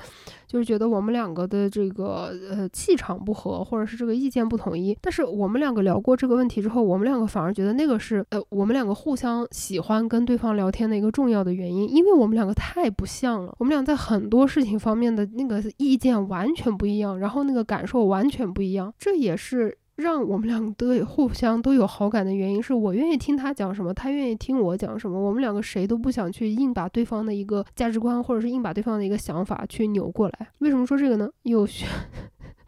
[0.56, 1.16] 就是觉得我们。
[1.16, 19.78] 两个的这个呃气场不合，或者是这个意见不统一，但是我们两个聊过这个问题之后，我们两个反而觉得那个是呃我们两个互相喜欢跟对方聊天的一个重要的原因，因为我们两个太不像了，我们俩在很多事情方面的那个意见完全不一样，然后那个感受完全不一样，这也是。
[19.96, 25.18] 让我们两个都互相都有好感的原因，是我愿意听他讲什么，他愿意听我讲什么。
[25.18, 30.48] 我们两个谁都不想去硬把对方的一个价值观，或者是硬把对方的一个想法去扭过来。
[30.58, 31.28] 为什么说这个呢？
[31.42, 31.86] 有学。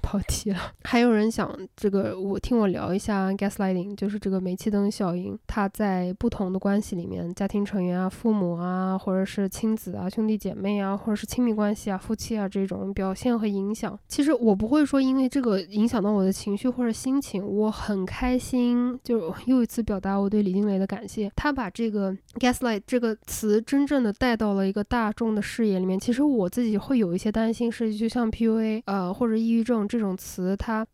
[0.03, 13.99] 跑题了， 还有人想这个，我听我聊一下 gaslighting，就是这个煤气灯效应，它在不同的关系里面，家庭成员啊、父母啊，或者是亲子啊、兄弟姐妹啊，或者是亲密关系啊、夫妻啊这种表现和影响。
[14.09, 25.99] 其实我不会说因为这个影响到我的情绪或者心情，我很开心，就又一次表达我对李金雷的感谢，他把这个 gaslight 这个词真正的带到了一个大众的视野里面。
[25.99, 29.99] 其实我自己会有一些担心，是就像 PUA 呃或者抑郁症这。
[29.99, 30.86] 种词，它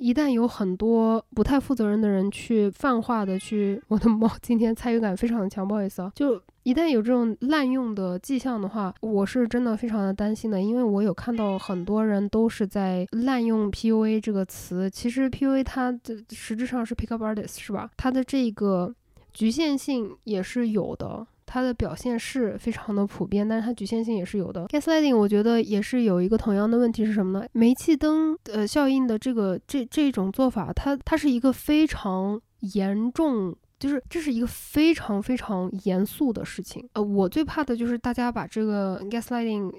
[0.00, 6.10] 一旦有很多不太负责任的人去泛化的去，我的猫今天参与感非常的强，不好意思啊。
[6.16, 14.90] 就一旦有这种滥用的迹象的话，我是真的非常的担心的，因为我有看到很多人都是在滥用 PUA 这个词。
[14.90, 17.88] 其实 PUA 它的实质上是 Pickup Artist 是吧？
[17.96, 18.92] 它的这个
[19.32, 21.24] 局限性也是有的。
[21.50, 24.66] 它的表现是非常的普遍，但是它局限性也是有的。
[24.66, 27.46] Gaslighting 我觉得也是有一个同样的问题是什么呢？
[27.52, 32.38] 煤气灯呃效应的这个这这种做法，它它是一个非常
[32.74, 36.86] 严重，就是这是一个非常非常严肃的事情。
[36.92, 39.72] 呃，我最怕的就是大家把这个 Gaslighting。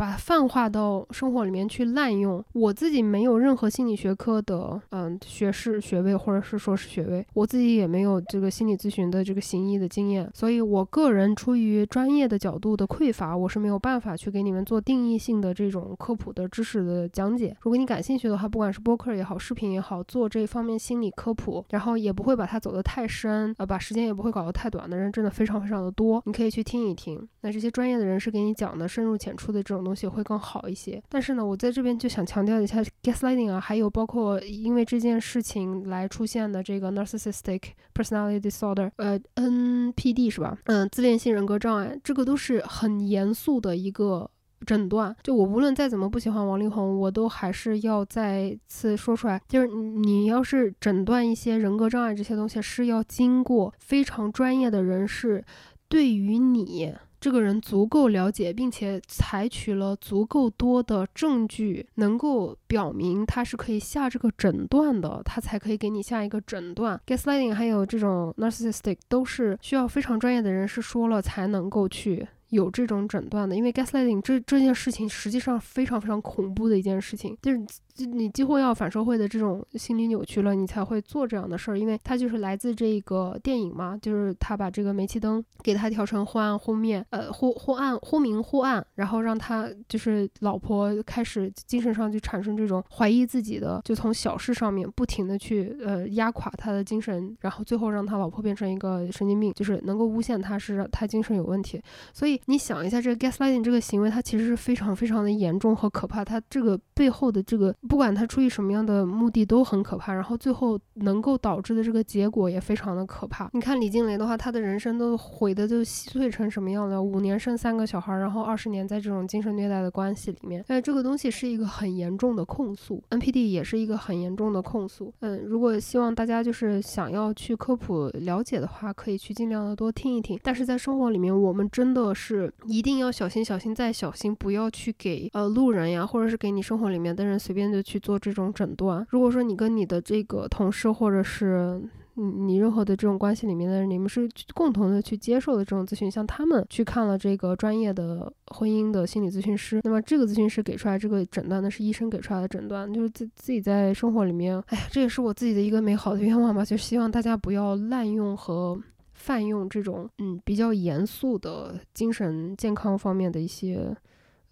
[0.00, 17.54] 把泛化到生活里面去滥用，我自己没有任何心理学科的嗯学士学位或者是硕士学位，我自己也没有这个心理咨询的这个行医的经验，所以我个人出于专业的角度的匮乏，我是没有办法去给你们做定义性的这种科普的知识的讲解。
[17.60, 27.28] 如果你感兴趣的话，不管是播客也好，视频也好，做这方面心理科普，然后也不会把它走得太深，呃，把时间也不会搞得太短的人，真的非常非常的多，你可以去听一听。
[27.42, 29.89] 那这些专业的人士给你讲的深入浅出的这种。
[29.89, 31.02] 东东西会更好一些。
[31.08, 37.60] 但是呢，我在这边就想强调一下，gaslighting 啊，还有包括因为这件事情来出现的这个 narcissistic
[37.92, 40.56] personality disorder，呃，NPD 是吧？
[40.66, 44.30] 嗯，自恋性人格障碍，这个都是很严肃的一个。
[44.66, 55.42] 诊断，就我无论再怎么不喜欢王力宏，我都还是要再次说出来，就是你要是诊断一些人格障碍这些东西，是要经过非常专业的人士
[55.88, 66.98] 对于你这个人足够了解，并且采取了足够多的证据，能够表明他是可以下这个诊断的，他才可以给你下一个诊断。
[67.06, 72.26] Gaslighting 还有这种 narcissistic 都是需要非常专业的人士说了才能够去。
[72.48, 77.64] 有这种诊断的，因为 gaslighting 这这件事情实际上非常非常恐怖的一件事情，就是。
[77.96, 101.82] 你几乎要反社会的这种心理扭曲了，你才会做这样的事儿，因为他就是来自这个电影嘛，就是他把这个煤气灯给他调成忽暗忽灭，呃，忽忽暗忽明忽暗，然后让他就是老婆开始精神上就产生这种怀疑自己的，就从小事上面不停的去呃压垮他的精神，然后最后让他老婆变成一个神经病，就是能够诬陷他是他精神有问题。
[102.12, 107.74] 所以你想一下，这个 gaslighting 这个行为，它其实是非常非常的严重和可怕，它这个背后的这个。
[107.88, 113.48] 不管他出于什么样的目的都很可怕，然后最后能够导致的这个结果也非常的可怕。
[113.52, 117.02] 你看李静蕾的话，她的人生都毁的就稀碎成什么样了？
[117.02, 120.64] 五年生三个小孩，然后二十年在这种精神虐待的关系里面。
[120.68, 125.12] 哎，这个东西是一个很严重的控诉，NPD 也是一个很严重的控诉。
[125.20, 130.38] 嗯，如果希望大家就是想要去科普了解的话，可以去尽量的多听一听。
[130.42, 137.80] 但是在生活里面，我们真的是一定要小心、小心再小心，不要去给呃路人呀，或者是给你生活里面的人随便就。
[137.90, 139.04] 去做这种诊断。
[139.10, 141.82] 如果说你跟你的这个同事，或者是
[142.14, 158.80] 你你任何的这种关系里面的人，你们是共同的去接受的这种咨询，像他们去看了这个专业的婚姻的心理咨询师，那么这个咨询师给出来这个诊断，那是医生给出来的诊断，就是自自己在生活里面，哎呀，这也是我自己的一个美好的愿望吧，就希望大家不要滥用和
[159.14, 163.96] 泛用这种嗯比较严肃的精神健康方面的一些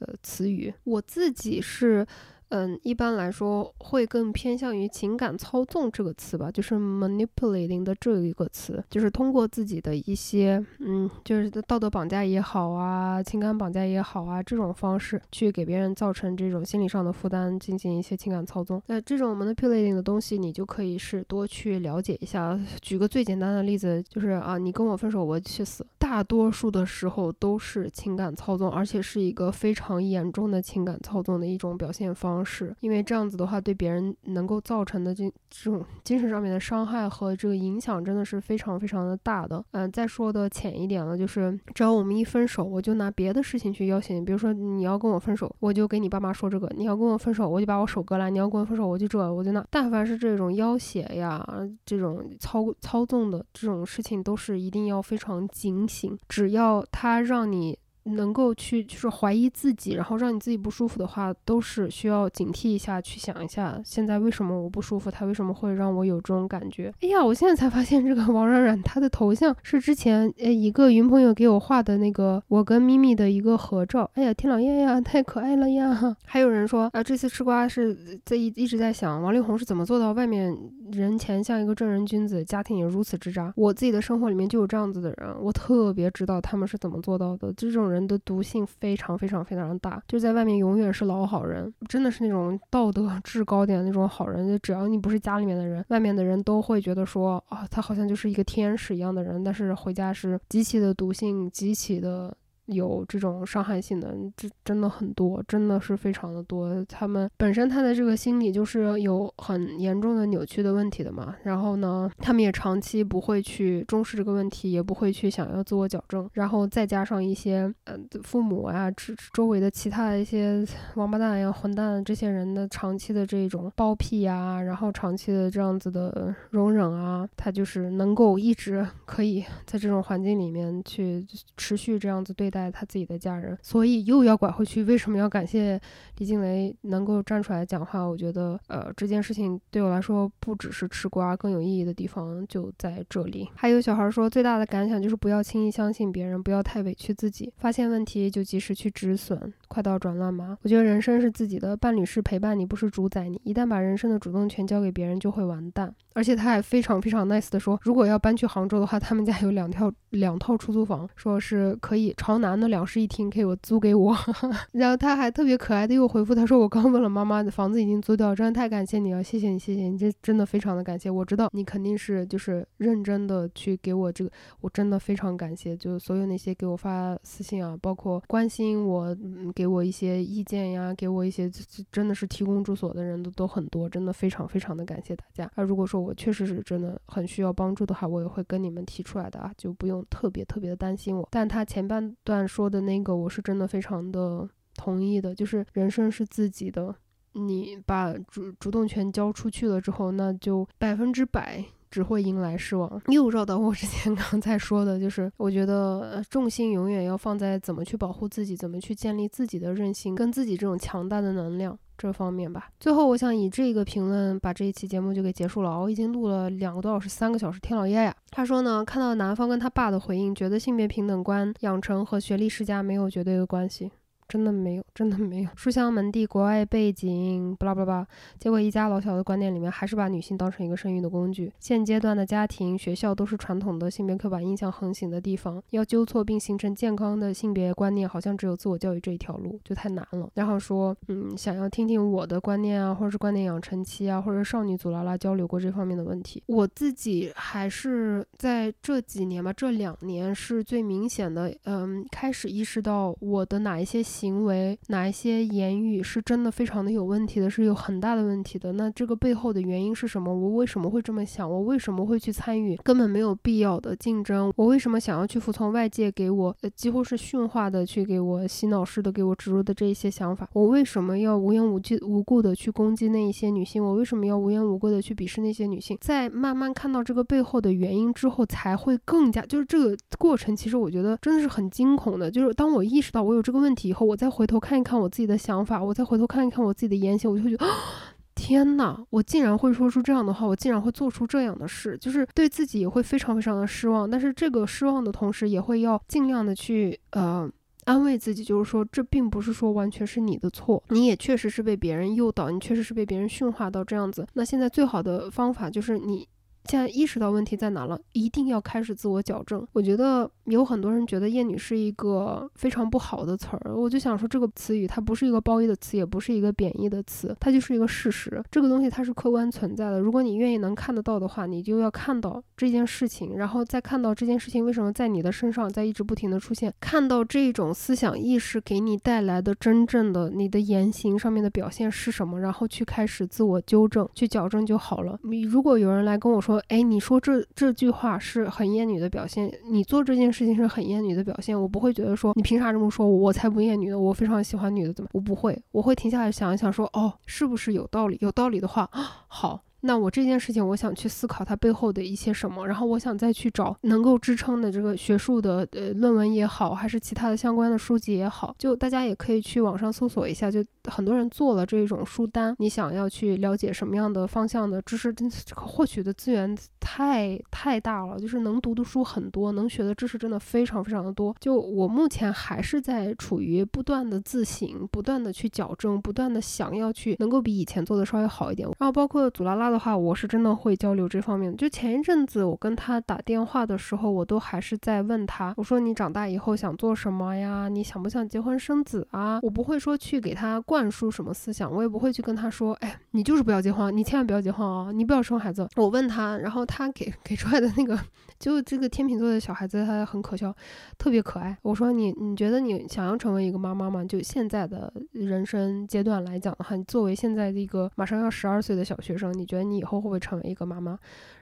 [0.00, 0.74] 呃词语。
[0.82, 2.04] 我自己是。
[2.50, 18.82] 嗯，一般来说会更偏向于情感操纵这个词吧，就是 manipulating 的这一个词，就是通过自己的一些，嗯，就是道德绑架也好啊，情感绑架也好啊，这种方式去给别人造成这种心理上的负担，进行一些情感操纵。
[18.86, 22.58] 那这种 manipulating 的东西，你就可以是多去了解一下。
[22.80, 25.86] 举个最简单的例子，就是啊，你跟我分手，我去死。
[25.98, 32.37] 大多数的时候都是情感操纵，而且是一个非常严重的情感操纵的一种表现方。
[32.38, 39.64] 方式，因为这样子的话，对别人能够造成的这这种精神上面的伤害和这个影响，真的是非常非常的大的。
[39.72, 49.66] 嗯，再说的浅一点了，就是只要我们一分手，我就拿别的事情去要挟你，比如说你要跟我分手，我就给你爸妈说这个；你要跟我分手，我就把我手割了；你要跟我分手，我就这我就那。
[49.68, 51.44] 但凡是这种要挟呀，
[51.84, 56.16] 这种操操纵的这种事情，都是一定要非常警醒。
[56.28, 57.76] 只要他让你。
[58.08, 66.92] 能够去就是怀疑自己，然后让你自己不舒服的话，都是需要警惕一下，去想一下现在为什么我不舒服，他为什么会让我有这种感觉？
[67.00, 74.10] 哎呀，我现在才发现这个王冉冉他的头像是之前呃一个云朋友给我画的那个我跟咪咪的一个合照。
[74.14, 76.16] 哎呀，天老爷呀，太可爱了呀！
[76.24, 77.94] 还有人说啊，这次吃瓜是
[78.24, 80.56] 在一一直在想王力宏是怎么做到外面
[80.92, 83.52] 人前像一个正人君子，家庭也如此之渣。
[83.56, 87.97] 我自己的生活里面就有这样子的人，我特别知道他们是怎么做到的，这种人。
[87.98, 94.48] 人的毒性非常非常非常大，就在外面永远是老好人，真的是那种道德 制高点那种好人。
[94.48, 102.34] 就只要你不是家里面的人，外面的人都会觉得说啊，他好像就是一个天使一样的人，但是回家是极其的毒性，极其的。
[102.68, 106.84] 有这种伤害性的，这真的很多，真的是非常的多。
[106.84, 111.34] 他们本身他的这个心理就是有很严重的扭曲的问题的嘛。
[111.44, 116.28] 然后呢，他们也长期不会去重视这个问题，也不会去想要自我矫正。
[116.34, 118.90] 然后再加上一些呃父母啊，
[119.32, 120.62] 周围的其他一些
[120.96, 132.57] 王八蛋呀、混蛋这些人的长期的这种包庇呀，然后长期的这样子的容忍啊，他就是能够一直可以在这种环境里面去持续这样子对待。
[132.58, 134.82] 在他自己的家人，所以又要拐回去。
[134.84, 135.80] 为什么要感谢
[136.16, 138.02] 李静蕾能够站出来讲话？
[138.02, 143.48] 我觉得，呃，这件事情对我来说不只是吃瓜，更有意义的地方就在这里。
[143.54, 150.58] 还有小孩说，最大的感想就是不要轻易相信别人，不要太委屈自己，发现问题就及时去止损，快刀转乱麻。
[150.62, 153.40] 我觉得人生是自己的，伴侣是陪伴你，不是主宰你。
[153.44, 155.94] 一旦把人生的主动权交给别人，就会完蛋。
[156.18, 164.16] 而且他还非常非常 nice 的说，如果要搬去杭州的话，他们家有两套两套出租房，说是可以朝南的两室一厅，可以我租给我。
[164.72, 171.08] 然后他还特别可爱的又回复他说，我刚问了妈妈，房子已经租掉，真的太感谢你了，谢谢你，谢谢你，这真的非常的感谢。
[171.08, 179.16] 我知道你肯定是就是认真的去给我这个，我真的非常感谢，就是所有那些给我发私信啊，包括关心我，
[179.54, 181.48] 给我一些意见呀，给我一些
[181.92, 185.48] 真的是提供住所的人都都很多，真的非常非常的感谢大家。
[185.54, 191.28] 啊如果说我我确实是真的很需要帮助的话，我也会跟你们提出来的啊，就不用特别特别的担心我。
[191.30, 196.94] 但他前半段说的那个，我是真的非常的同意的，就是人生是自己的，
[197.32, 201.62] 你把主主动权交出去了之后，那就百分之百。
[201.90, 203.00] 只会迎来失望。
[203.06, 212.70] 又绕到我之前 刚才说的，就是我觉得重心永远要放在怎么去保护自己，怎么去建立自己的韧性，跟自己这种强大的能量这方面吧。
[212.78, 215.78] 最后，我想以这个评论把这一期节目就给结束了。
[215.78, 217.58] 我已经录了两个多小时，三个小时。
[217.60, 223.90] 天老爷呀，他说呢，看到男方跟他爸的回应，觉得性别平等观养成和学历世家没有绝对的关系。
[224.28, 225.48] 真的没有，真的没有。
[225.56, 228.06] 书香门第，国外背景，巴拉巴拉。
[228.38, 231.50] 结果一家老小的观念里面，还是把女性当成一个生育的工具。
[231.58, 235.62] 现阶段的家庭、学校都是传统的性别刻板印象横行的地方。
[235.70, 240.28] 要纠错并形成健康的性别观念，好像只有自我教育这一条路，就太难了。
[240.34, 246.42] 然后说，嗯，想要听听我的观念啊，或者是观念养成期啊，或者少女组拉拉交流过这方面的问题。
[246.44, 254.04] 我自己还是在这几年吧，这两年是最明显的，嗯，开始意识到我的哪一些。
[254.18, 258.72] 行为哪一些言语是真的非常的有问题的，是有很大的问题的？
[258.72, 260.34] 那这个背后的原因是什么？
[260.34, 261.48] 我为什么会这么想？
[261.48, 264.52] 我为什么会去参与根本没有必要的竞争？
[264.56, 270.48] 我为什么想要去服从外界给我呃几乎是驯化的去给我洗脑式的给我植入的这一些想法？
[270.52, 273.80] 我为什么要无缘无故无故的去攻击那一些女性？
[273.80, 275.96] 我为什么要无缘无故的去鄙视那些女性？
[276.00, 282.28] 在慢慢看到这个背后的原因之后，才会更加就是这个过程，其实我觉得真的是很惊恐的。
[282.28, 284.07] 就是当我意识到我有这个问题以后。
[284.08, 287.66] 我再回头看一看我自己的想法，我再回头看一看我自己的言行，我就会觉得，
[288.34, 288.98] 天哪！
[289.10, 294.08] 我竟然会说出这样的话，我竟然会做出这样的事，就是对自己也会非常非常的失望。
[294.08, 297.50] 但是这个失望的同时，也会要尽量的去呃
[297.84, 304.26] 安慰自己，就是说这并不是说完全是你的错，你也确实是被别人诱导，你确实是被别人驯化到这样子。
[304.32, 306.26] 那现在最好的方法就是你。
[306.68, 309.66] 现在意识到问题在哪了，一定要开始自我矫正。
[309.72, 318.42] 我觉得有很多人觉得“厌女”是一个非常不好的词儿，我就想说这个词语它不是一个褒义的词，也不是一个贬义的词，它就是一个事实。
[318.50, 319.98] 这个东西它是客观存在的。
[319.98, 335.18] 如果你愿意能看得到的话，你就要看到这件事情，然后再看到这件事情为什么在你的身上在一直不停的出现，看到这种思想意识给你带来的真正的你的言行上面的表现是什么，然后去开始自我纠正，去矫正就好了。
[335.22, 345.10] 你如果有人来跟我说，哎，你说这这句话是很厌女的表现，你做这件事情是很厌女的表现，我不会觉得说你凭啥这么说，我才不厌女的，我非常喜欢女的，怎么？
[345.12, 348.18] 我不会，我会停下来想一想，说哦，是不是有道理？
[348.20, 348.88] 有道理的话，
[349.28, 349.62] 好。
[349.82, 362.52] 那我这件事情，我想去思考它背后的一些什么，然后我想再去找能够支撑的这个学术的呃论文也好，还是其他的相关的书籍也好，就大家也可以去网上搜索一下，就很多人做了这种书单。
[362.58, 371.32] 你想要去了解什么样的方向的知识，这个获取的资源太太大了，就是能读的书很多，能学的知识真的非常非常的多。
[371.38, 378.68] 就我目前还是在处于不断的自省，不断的去矫正，不断的想要去能够比以前做的稍微好一点。
[378.80, 379.68] 然后包括祖拉拉。
[379.68, 381.54] 的话，我是真的会交流这方面。
[381.54, 387.68] 就前一阵子我跟他打电话的时候，我都还是在问他，我说你长大以后想做什么呀？
[387.68, 389.38] 你想不想结婚生子啊？
[389.42, 395.68] 我不会说去给他灌灌输什么思想，我也不会去跟他说，哎，你就是不要结婚，你千万不要结婚啊，你不要生孩子。
[395.74, 397.98] 我问他，然后他给给出来的那个，
[398.38, 400.54] 就这个天秤座的小孩子，他很可笑，
[400.96, 401.58] 特别可爱。
[401.62, 404.04] 我说你你觉得你想要成为一个妈妈吗？
[404.04, 409.64] 就现在的人生阶段来讲的话，你作为现在的一个马上要十二岁的小学生，你觉得？
[409.64, 410.96] 你以后会不会成为一个妈妈？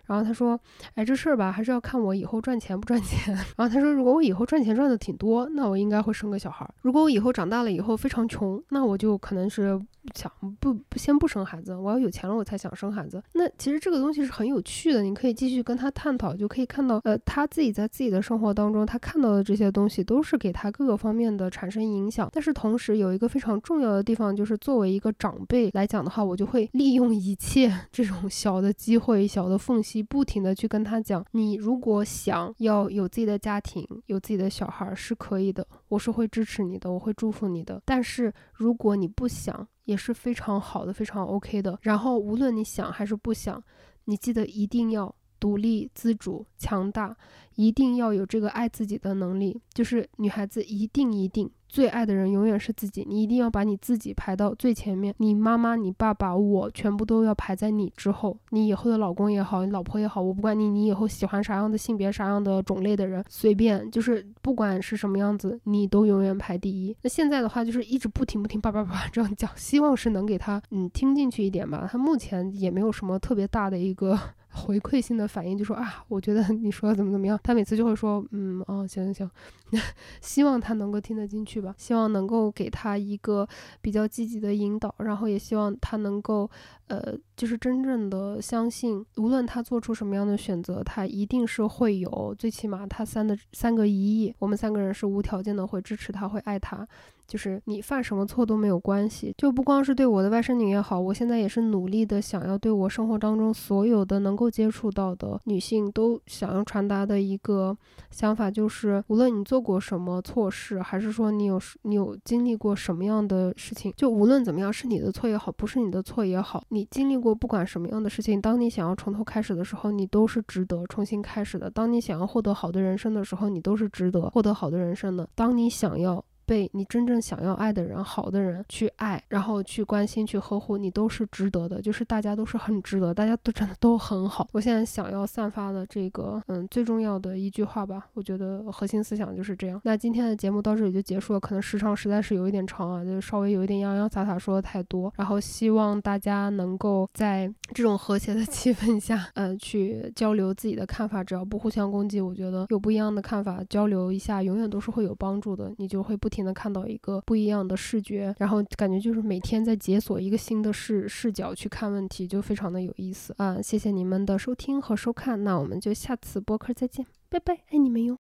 [0.06, 0.58] 然后他说
[0.94, 3.34] ：“哎，这事儿吧，还是要看我以后赚钱不赚钱。
[3.56, 6.74] ”然后他说：“如果我以后赚钱赚的挺多，那我应该会生个小孩儿。
[6.82, 9.80] 如果我以后长大了以后非常穷，那我就可能是
[10.14, 10.30] 想
[10.60, 11.74] 不不先不生孩子。
[11.74, 13.22] 我要有钱了，我才想生孩子。
[13.32, 22.28] 那其实这个东西是很有趣的，你可以继续跟他探讨，就可以看到，呃，他自己在自己的生活当中，他看到的这些东西都是给他各个方面的产生影响。
[22.32, 37.80] 但是同时有一个非常重要的地方，就是作为一个长辈来讲的话，我就会利用一切 这种小的机会、小的缝隙。”你不停的去跟他讲，你如果想要有自己的家庭，有自己的小孩是可以的，我是会支持你的，我会祝福你的。
[37.86, 41.78] 但是如果你不想，也是非常好的，非常 OK 的。
[41.80, 43.62] 然后无论你想还是不想。
[44.04, 47.16] 你记得一定要独立自主、强大，
[47.54, 49.58] 一定要有这个爱自己的能力。
[49.72, 51.50] 就是女孩子一定一定。
[51.68, 55.14] 最爱的人永远是自己，你一定要把你自己排到最前面。
[55.18, 58.36] 你妈妈、你爸爸、我全部都要排在你之后。
[58.50, 66.96] 你以后的老公也好，你老婆也好，我不管你，你以后喜欢啥样的性别、啥样的种类的人，随便，就是不管是什么样子，你都永远排第一。
[67.02, 71.88] 那现在的话，就是一直不停不停叭叭叭这样讲，希望是能给他嗯听进去一点吧。
[71.90, 74.18] 他目前也没有什么特别大的一个。
[74.56, 79.30] 回馈性的反应就说啊，我觉得 你说的怎么怎么样，他每次就会说，嗯，哦，行行行，
[80.22, 83.46] 希望他能够听得进去吧，希望能够给他一个
[83.82, 86.50] 比较积极的引导，然后也希望他能够，
[86.88, 96.86] 呃，就是真正的相信，无论他做出什么样的选择，他一定是会有，最起码他三的三个一亿，我们三个人是无条件的会支持他，会爱他。
[97.26, 107.76] 就是你犯什么错都没有关系，就不光是对我的外甥女也好，我现在也是努力的想要对我生活当中所有的能够接触到的女性都想要传达的一个
[108.12, 126.24] 想法，就是无论你做过什么错事，还是说你有你有经历过什么样的事情，就无论怎么样是你的错也好，不是你的错也好，你经历不管什么样的事情，当你想要从头开始的时候，你都是值得重新开始的；当你想要获得好的人生的时候，你都是值得获得好的人生的；当你想要。
[126.46, 131.82] 被你真正想要爱的人、好的人去爱，然后去关心、去呵护，你都是值得的。
[131.82, 134.46] 就是大家都是很值得，大家都 真的都很好。
[134.52, 139.80] 我现在想要散发的这个，嗯，最重要的一句话吧，我觉得核心思想就是这样。
[139.84, 145.12] 那今天的节目到这里就结束了，可能时长实在是有一点长啊，就稍微有一点洋洋洒洒说的太多。
[145.16, 155.72] 然后希望大家能够在 这种和谐的气氛下，嗯，去交流自己的看法，只要不互相攻击，我觉得有不一样的看法交流一下，永远都是会有帮助的。
[155.78, 163.60] 你就会不停能看到一个不一样的视觉，然后感觉就是每天在解锁一个新的视视角去看问题，就非常的有意思啊！
[163.60, 168.14] 谢谢你们的收听和收看，那我们就下次播客再见，拜拜，爱你们哟。